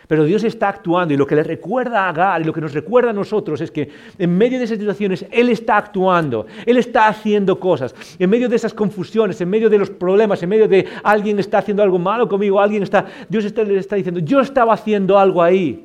[0.07, 2.73] Pero Dios está actuando y lo que le recuerda a Agar y lo que nos
[2.73, 3.89] recuerda a nosotros es que
[4.19, 7.95] en medio de esas situaciones Él está actuando, Él está haciendo cosas.
[8.19, 11.59] En medio de esas confusiones, en medio de los problemas, en medio de alguien está
[11.59, 15.43] haciendo algo malo conmigo, alguien está, Dios está, le está diciendo, yo estaba haciendo algo
[15.43, 15.85] ahí.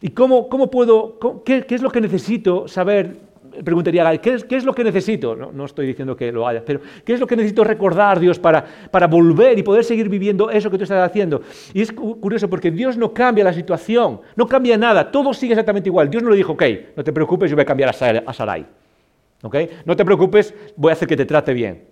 [0.00, 3.31] ¿Y cómo, puedo, qué, es lo que necesito saber?
[3.64, 5.36] Preguntaría Gal, ¿qué es, lo que necesito?
[5.36, 8.64] No, estoy diciendo que lo haya, pero ¿qué es lo que necesito recordar, Dios, para,
[8.90, 11.42] para volver y poder seguir viviendo eso que tú estás haciendo?
[11.72, 15.88] Y es curioso porque Dios no cambia la situación, no cambia nada, todo sigue exactamente
[15.88, 16.08] igual.
[16.10, 16.62] Dios no le dijo, ok,
[16.96, 18.66] no te preocupes, yo voy a cambiar a Sarai.
[19.42, 19.68] ¿Okay?
[19.84, 21.84] No te preocupes, voy a hacer que te trate bien.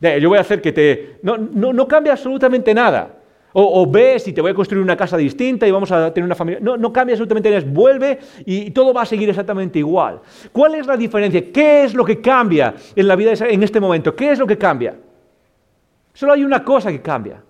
[0.00, 1.18] Yo voy a hacer que te...
[1.22, 3.19] No, no, no cambia absolutamente nada.
[3.52, 6.36] O, ves y te voy a construir una casa distinta y vamos a tener una
[6.36, 6.60] familia.
[6.62, 10.20] No, no cambia absolutamente nada, vuelve y, todo va a seguir exactamente igual.
[10.52, 11.50] ¿Cuál es la diferencia?
[11.52, 14.14] ¿Qué es lo que cambia en la vida en este momento?
[14.14, 14.96] ¿Qué es lo que cambia?
[16.14, 17.42] Solo hay una cosa que cambia,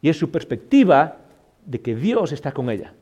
[0.00, 1.16] y es su perspectiva
[1.64, 2.92] de que Dios está con ella.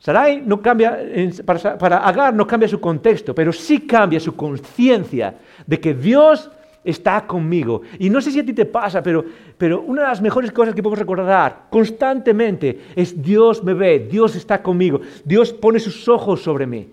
[0.00, 0.98] Sarai no cambia,
[1.44, 5.34] para, para Agar no cambia su contexto, pero sí cambia su conciencia
[5.66, 6.50] de que Dios
[6.88, 7.82] está conmigo.
[7.98, 9.24] Y no sé si a ti te pasa, pero,
[9.56, 14.34] pero una de las mejores cosas que podemos recordar constantemente es Dios me ve, Dios
[14.36, 16.88] está conmigo, Dios pone sus ojos sobre mí.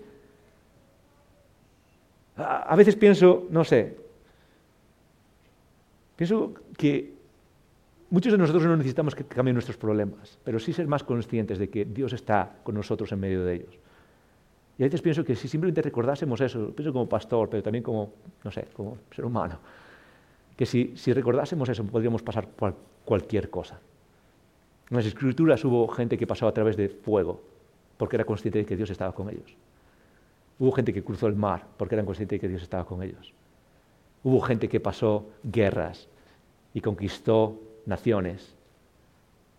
[2.36, 3.96] A veces pienso, no sé,
[6.16, 7.14] pienso que
[8.10, 11.70] muchos de nosotros no necesitamos que cambien nuestros problemas, pero sí ser más conscientes de
[11.70, 13.78] que Dios está con nosotros en medio de ellos.
[14.78, 18.12] Y a veces pienso que si simplemente recordásemos eso, pienso como pastor, pero también como,
[18.44, 19.58] no sé, como ser humano,
[20.56, 22.48] que si, recordásemos eso podríamos pasar
[23.04, 23.78] cualquier cosa.
[24.90, 27.42] En las escrituras hubo gente que pasó a través de fuego
[27.98, 29.54] porque era consciente de que Dios estaba con ellos.
[30.58, 33.32] Hubo gente que cruzó el mar porque eran conscientes de que Dios estaba con ellos.
[34.24, 36.08] Hubo gente que pasó guerras
[36.72, 38.54] y conquistó naciones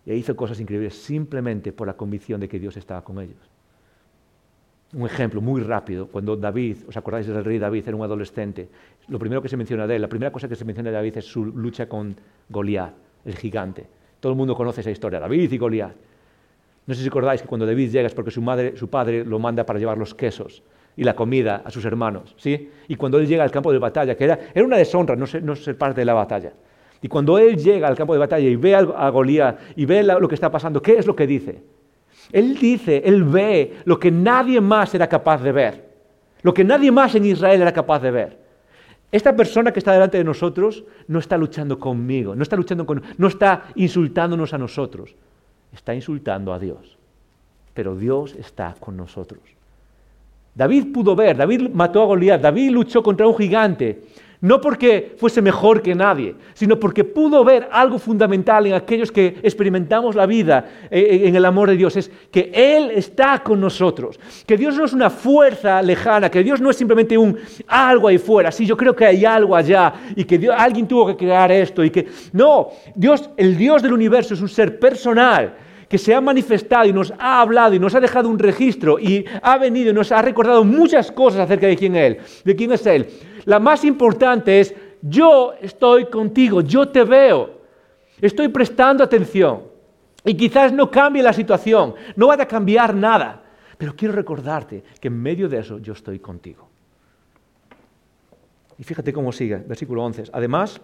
[0.06, 3.57] e hizo cosas increíbles simplemente por la convicción de que Dios estaba con ellos.
[4.94, 7.86] Un ejemplo muy rápido, cuando David, ¿os acordáis del rey David?
[7.86, 8.70] Era un adolescente.
[9.08, 11.18] Lo primero que se menciona de él, la primera cosa que se menciona de David
[11.18, 12.16] es su lucha con
[12.48, 12.94] Goliat,
[13.26, 13.86] el gigante.
[14.18, 15.94] Todo el mundo conoce esa historia, David y Goliat.
[16.86, 19.38] No sé si acordáis que cuando David llega es porque su, madre, su padre lo
[19.38, 20.62] manda para llevar los quesos
[20.96, 22.34] y la comida a sus hermanos.
[22.38, 22.70] ¿sí?
[22.88, 25.54] Y cuando él llega al campo de batalla, que era, una deshonra no ser, no
[25.54, 26.54] ser parte de la batalla.
[27.02, 30.26] Y cuando él llega al campo de batalla y ve a Goliat y ve lo
[30.26, 31.62] que está pasando, ¿qué es lo que dice?
[32.32, 35.88] Él dice, él ve lo que nadie más era capaz de ver,
[36.42, 38.38] lo que nadie más en Israel era capaz de ver.
[39.10, 43.02] Esta persona que está delante de nosotros no está luchando conmigo, no está luchando con,
[43.16, 45.14] no está insultándonos a nosotros,
[45.72, 46.98] está insultando a Dios.
[47.72, 49.40] Pero Dios está con nosotros.
[50.54, 54.02] David pudo ver, David mató a Goliat, David luchó contra un gigante,
[54.40, 59.38] no porque fuese mejor que nadie, sino porque pudo ver algo fundamental en aquellos que
[59.42, 61.96] experimentamos la vida eh, eh, en el amor de Dios.
[61.96, 64.18] Es que Él está con nosotros.
[64.46, 67.36] Que Dios no es una fuerza lejana, que Dios no es simplemente un
[67.66, 68.52] algo ahí fuera.
[68.52, 71.82] Sí, yo creo que hay algo allá y que alguien tuvo que crear esto.
[71.82, 75.54] Y que no, Dios, el Dios del universo es un ser personal
[75.88, 79.24] que se ha manifestado y nos ha hablado y nos ha dejado un registro y
[79.42, 82.72] ha venido y nos ha recordado muchas cosas acerca de quién es Él, de quién
[82.72, 83.06] es Él.
[83.48, 87.62] La más importante es, yo estoy contigo, yo te veo,
[88.20, 89.62] estoy prestando atención.
[90.22, 93.42] Y quizás no cambie la situación, no vaya a cambiar nada,
[93.78, 96.68] pero quiero recordarte que en medio de eso yo estoy contigo.
[98.76, 100.24] Y fíjate cómo sigue, versículo 11.
[100.30, 100.78] Además,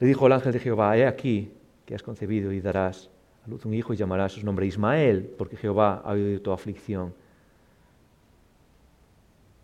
[0.00, 1.52] le dijo el ángel de Jehová, he aquí
[1.86, 3.10] que has concebido y darás
[3.46, 7.14] a luz un hijo y llamarás su nombre Ismael, porque Jehová ha oído tu aflicción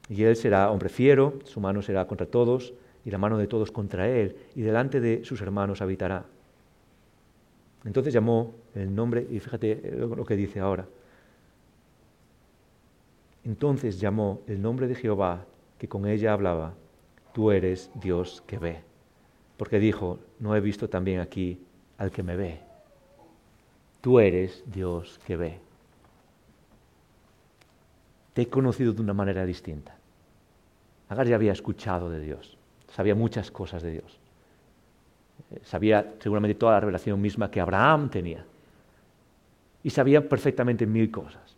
[0.08, 2.74] y él será hombre fiero, su mano será contra todos,
[3.04, 6.24] y la mano de todos contra él, y delante de sus hermanos habitará.
[7.84, 10.86] Entonces llamó el nombre, y fíjate lo que dice ahora.
[13.44, 15.44] Entonces llamó el nombre de Jehová,
[15.78, 16.74] que con ella hablaba,
[17.32, 18.80] tú eres Dios que ve.
[19.56, 21.60] Porque dijo, no he visto también aquí
[21.98, 22.60] al que me ve.
[24.00, 25.63] Tú eres Dios que ve
[28.34, 29.96] te he conocido de una manera distinta.
[31.08, 32.58] Agar ya había escuchado de Dios,
[32.92, 34.18] sabía muchas cosas de Dios.
[35.50, 38.44] Eh, sabía seguramente toda la revelación misma que Abraham tenía.
[39.82, 41.56] Y sabía perfectamente mil cosas.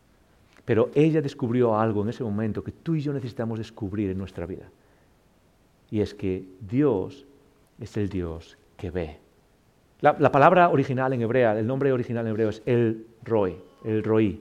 [0.65, 4.47] Pero ella descubrió algo en ese momento que tú y yo necesitamos descubrir en nuestra
[4.47, 4.69] vida.
[5.91, 7.25] Y es que Dios
[7.81, 9.19] es el Dios que ve.
[10.01, 14.41] La, palabra original en hebrea, el nombre original en hebreo es el roi, el roi.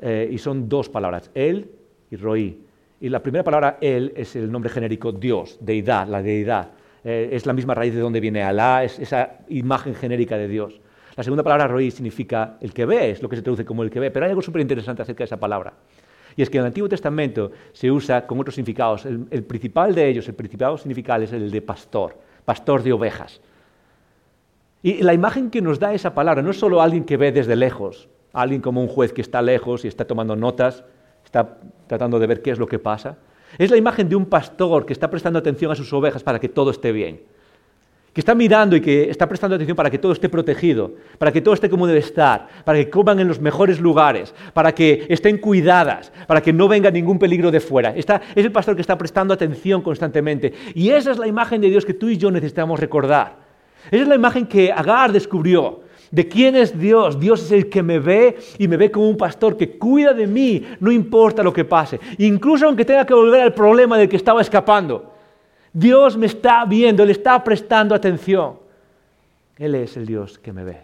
[0.00, 1.70] Eh, y son dos palabras, él
[2.10, 2.60] y roí.
[3.00, 6.70] Y la primera palabra, él, es el nombre genérico Dios, deidad, la deidad.
[7.04, 10.80] Eh, es la misma raíz de donde viene Alá, es esa imagen genérica de Dios.
[11.14, 13.90] La segunda palabra, roí, significa el que ve, es lo que se traduce como el
[13.90, 14.10] que ve.
[14.10, 15.72] Pero hay algo súper interesante acerca de esa palabra.
[16.36, 19.06] Y es que en el Antiguo Testamento se usa con otros significados.
[19.06, 23.40] El, el principal de ellos, el principal significado es el de pastor, pastor de ovejas.
[24.82, 27.56] Y la imagen que nos da esa palabra no es solo alguien que ve desde
[27.56, 28.08] lejos,
[28.42, 30.84] alguien como un juez que está lejos y está tomando notas,
[31.24, 33.16] está tratando de ver qué es lo que pasa.
[33.58, 36.48] Es la imagen de un pastor que está prestando atención a sus ovejas para que
[36.48, 37.22] todo esté bien.
[38.12, 41.40] Que está mirando y que está prestando atención para que todo esté protegido, para que
[41.40, 45.38] todo esté como debe estar, para que coman en los mejores lugares, para que estén
[45.38, 47.94] cuidadas, para que no venga ningún peligro de fuera.
[47.94, 48.06] es
[48.36, 50.52] el pastor que está prestando atención constantemente.
[50.74, 53.36] Y esa es la imagen de Dios que tú y yo necesitamos recordar.
[53.90, 57.18] Esa es la imagen que Agar descubrió de quién es Dios.
[57.18, 60.26] Dios es el que me ve y me ve como un pastor que cuida de
[60.26, 62.00] mí, no importa lo que pase.
[62.18, 65.12] Incluso aunque tenga que volver al problema del que estaba escapando.
[65.72, 68.58] Dios me está viendo, le está prestando atención.
[69.58, 70.80] Él es el Dios que me ve.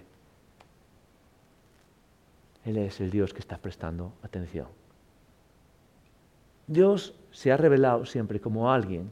[2.64, 4.66] Él es el Dios que está prestando atención.
[6.66, 9.10] Dios se ha revelado siempre como alguien,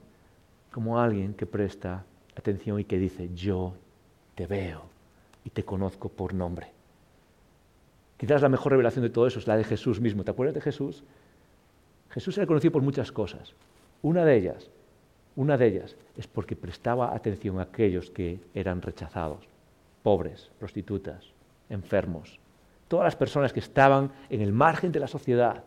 [0.71, 2.05] como alguien que presta
[2.37, 3.75] atención y que dice, yo
[4.35, 4.90] te veo
[5.45, 6.69] y te conozco por nombre.
[8.17, 10.25] Quizás la mejor revelación de todo eso es la de Jesús mismo.
[10.25, 11.05] ¿Te acuerdas de Jesús?
[12.11, 13.55] Jesús era conocido por muchas cosas.
[14.03, 14.71] Una de ellas,
[15.37, 19.49] una de ellas es porque prestaba atención a aquellos que eran rechazados,
[20.03, 21.33] pobres, prostitutas,
[21.71, 22.39] enfermos.
[22.89, 25.65] Todas las personas que estaban en el margen de la sociedad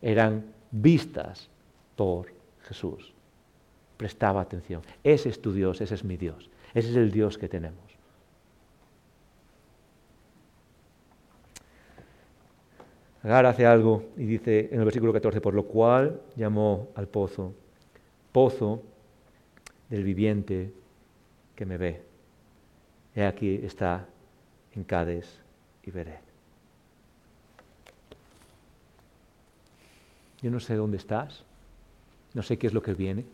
[0.00, 1.50] eran vistas
[1.96, 2.28] por
[2.62, 3.12] Jesús.
[3.96, 4.82] Prestaba atención.
[5.04, 6.48] Ese es tu Dios, ese es mi Dios.
[6.72, 7.89] Ese es el Dios que tenemos.
[13.22, 17.52] Agar hace algo y dice en el versículo 14, por lo cual llamó al pozo,
[18.32, 18.82] pozo
[19.90, 20.72] del viviente
[21.54, 22.02] que me ve.
[23.14, 24.06] He aquí está
[24.74, 25.26] en Cádiz
[25.82, 26.18] y veré.
[30.40, 31.44] Yo no sé dónde estás,
[32.32, 33.26] no sé qué es lo que viene,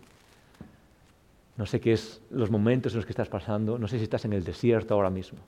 [1.57, 4.25] no sé qué es los momentos en los que estás pasando, no sé si estás
[4.25, 5.39] en el desierto ahora mismo.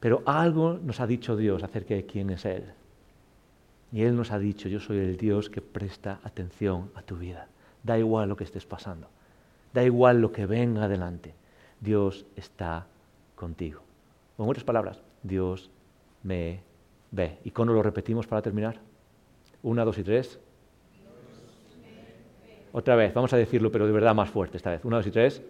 [0.00, 2.64] Pero algo nos ha dicho Dios acerca de quién es Él.
[3.92, 7.48] Y Él nos ha dicho, yo soy el Dios que presta atención a tu vida.
[7.82, 9.08] Da igual lo que estés pasando.
[9.72, 11.34] Da igual lo que venga adelante.
[11.80, 12.86] Dios está
[13.34, 13.82] contigo.
[14.38, 15.70] En otras palabras, Dios
[16.22, 16.60] me
[17.10, 17.38] ve.
[17.44, 18.78] ¿Y cómo lo repetimos para terminar?
[19.62, 20.38] Una, dos y tres.
[22.72, 24.84] Otra vez, vamos a decirlo, pero de verdad más fuerte esta vez.
[24.84, 25.42] Una, dos y tres.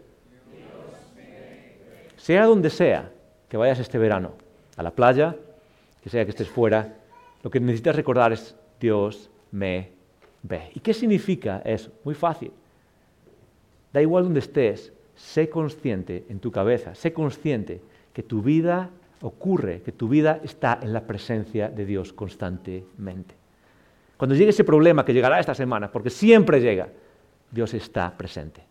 [2.16, 3.12] Sea donde sea
[3.48, 4.32] que vayas este verano,
[4.76, 5.36] a la playa,
[6.02, 6.94] que sea que estés fuera,
[7.42, 9.90] lo que necesitas recordar es Dios me
[10.42, 10.70] ve.
[10.74, 11.90] ¿Y qué significa eso?
[12.04, 12.52] Muy fácil.
[13.92, 17.80] Da igual donde estés, sé consciente en tu cabeza, sé consciente
[18.12, 18.90] que tu vida
[19.22, 23.34] ocurre, que tu vida está en la presencia de Dios constantemente.
[24.16, 26.88] Cuando llegue ese problema que llegará esta semana, porque siempre llega,
[27.50, 28.62] Dios está presente.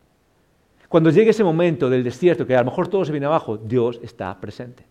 [0.96, 4.00] Cuando llegue ese momento del desierto, que a lo mejor todo se viene abajo, Dios
[4.02, 4.86] está presente.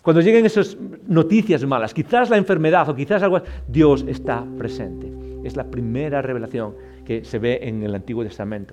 [0.00, 5.12] Cuando lleguen esas noticias malas, quizás la enfermedad o quizás algo, Dios está presente.
[5.44, 8.72] Es la primera revelación que se ve en el Antiguo Testamento.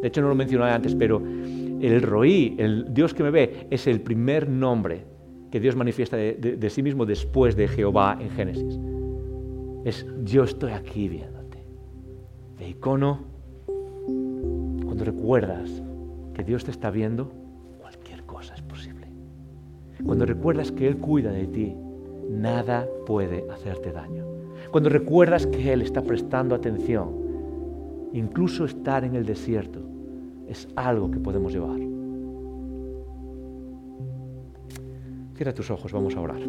[0.00, 3.86] De hecho, no lo mencioné antes, pero el Roí, el Dios que me ve, es
[3.86, 5.04] el primer nombre
[5.52, 8.78] que Dios manifiesta de, de sí mismo después de Jehová en Génesis
[9.84, 11.58] es yo estoy aquí viéndote.
[12.56, 13.33] De icono,
[14.94, 15.82] cuando recuerdas
[16.34, 17.32] que Dios te está viendo,
[17.80, 19.08] cualquier cosa es posible.
[20.06, 21.74] Cuando recuerdas que Él cuida de ti,
[22.30, 24.24] nada puede hacerte daño.
[24.70, 27.10] Cuando recuerdas que Él está prestando atención,
[28.12, 29.80] incluso estar en el desierto,
[30.46, 31.80] es algo que podemos llevar.
[35.34, 36.40] Cierra tus ojos, vamos a orar.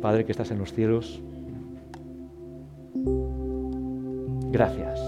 [0.00, 1.22] Padre que estás en los cielos,
[4.50, 5.00] gracias.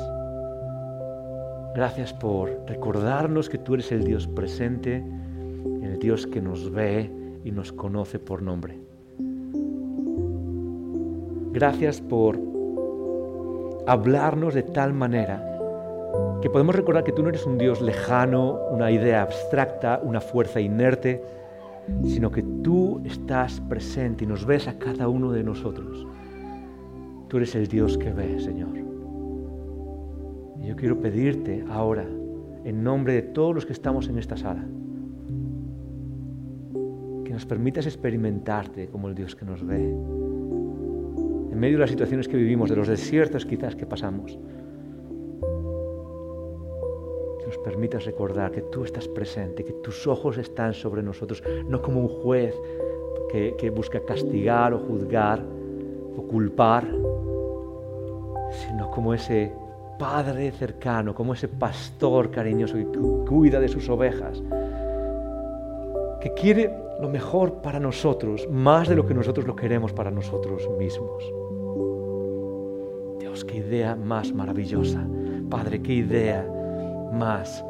[1.75, 5.03] Gracias por recordarnos que tú eres el Dios presente,
[5.83, 7.11] el Dios que nos ve
[7.45, 8.79] y nos conoce por nombre.
[11.53, 12.39] Gracias por
[13.87, 15.49] hablarnos de tal manera
[16.43, 20.61] que podemos recordar que tú no eres un Dios lejano, una idea abstracta, una fuerza
[20.61, 21.23] inerte,
[22.05, 26.07] sino que tú estás presente y nos ves a cada uno de nosotros.
[27.29, 28.82] Tú eres el Dios que ve, Señor.
[30.73, 32.07] Yo quiero pedirte ahora,
[32.65, 34.65] en nombre de todos los que estamos en esta sala,
[37.27, 39.83] que nos permitas experimentarte como el Dios que nos ve.
[39.83, 44.39] En medio de las situaciones que vivimos, de los desiertos quizás que pasamos,
[47.45, 52.01] nos permitas recordar que tú estás presente, que tus ojos están sobre nosotros, no como
[52.01, 52.55] un juez
[53.31, 55.45] que, que busca castigar o juzgar
[56.17, 56.87] o culpar,
[58.51, 59.53] sino como ese
[60.03, 62.87] padre cercano, como ese pastor cariñoso que
[63.25, 64.43] cuida de sus ovejas,
[66.21, 70.69] que quiere lo mejor para nosotros, más de lo que nosotros lo queremos para nosotros
[70.77, 71.23] mismos.
[73.21, 75.07] Dios, qué idea más maravillosa.
[75.49, 76.45] Padre, qué idea
[77.13, 77.65] más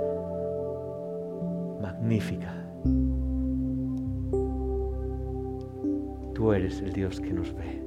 [1.82, 2.54] magnífica.
[6.32, 7.82] Tú eres el Dios que nos ve.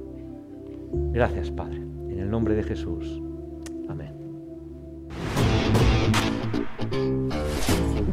[1.10, 1.78] Gracias, Padre.
[1.78, 3.25] En el nombre de Jesús.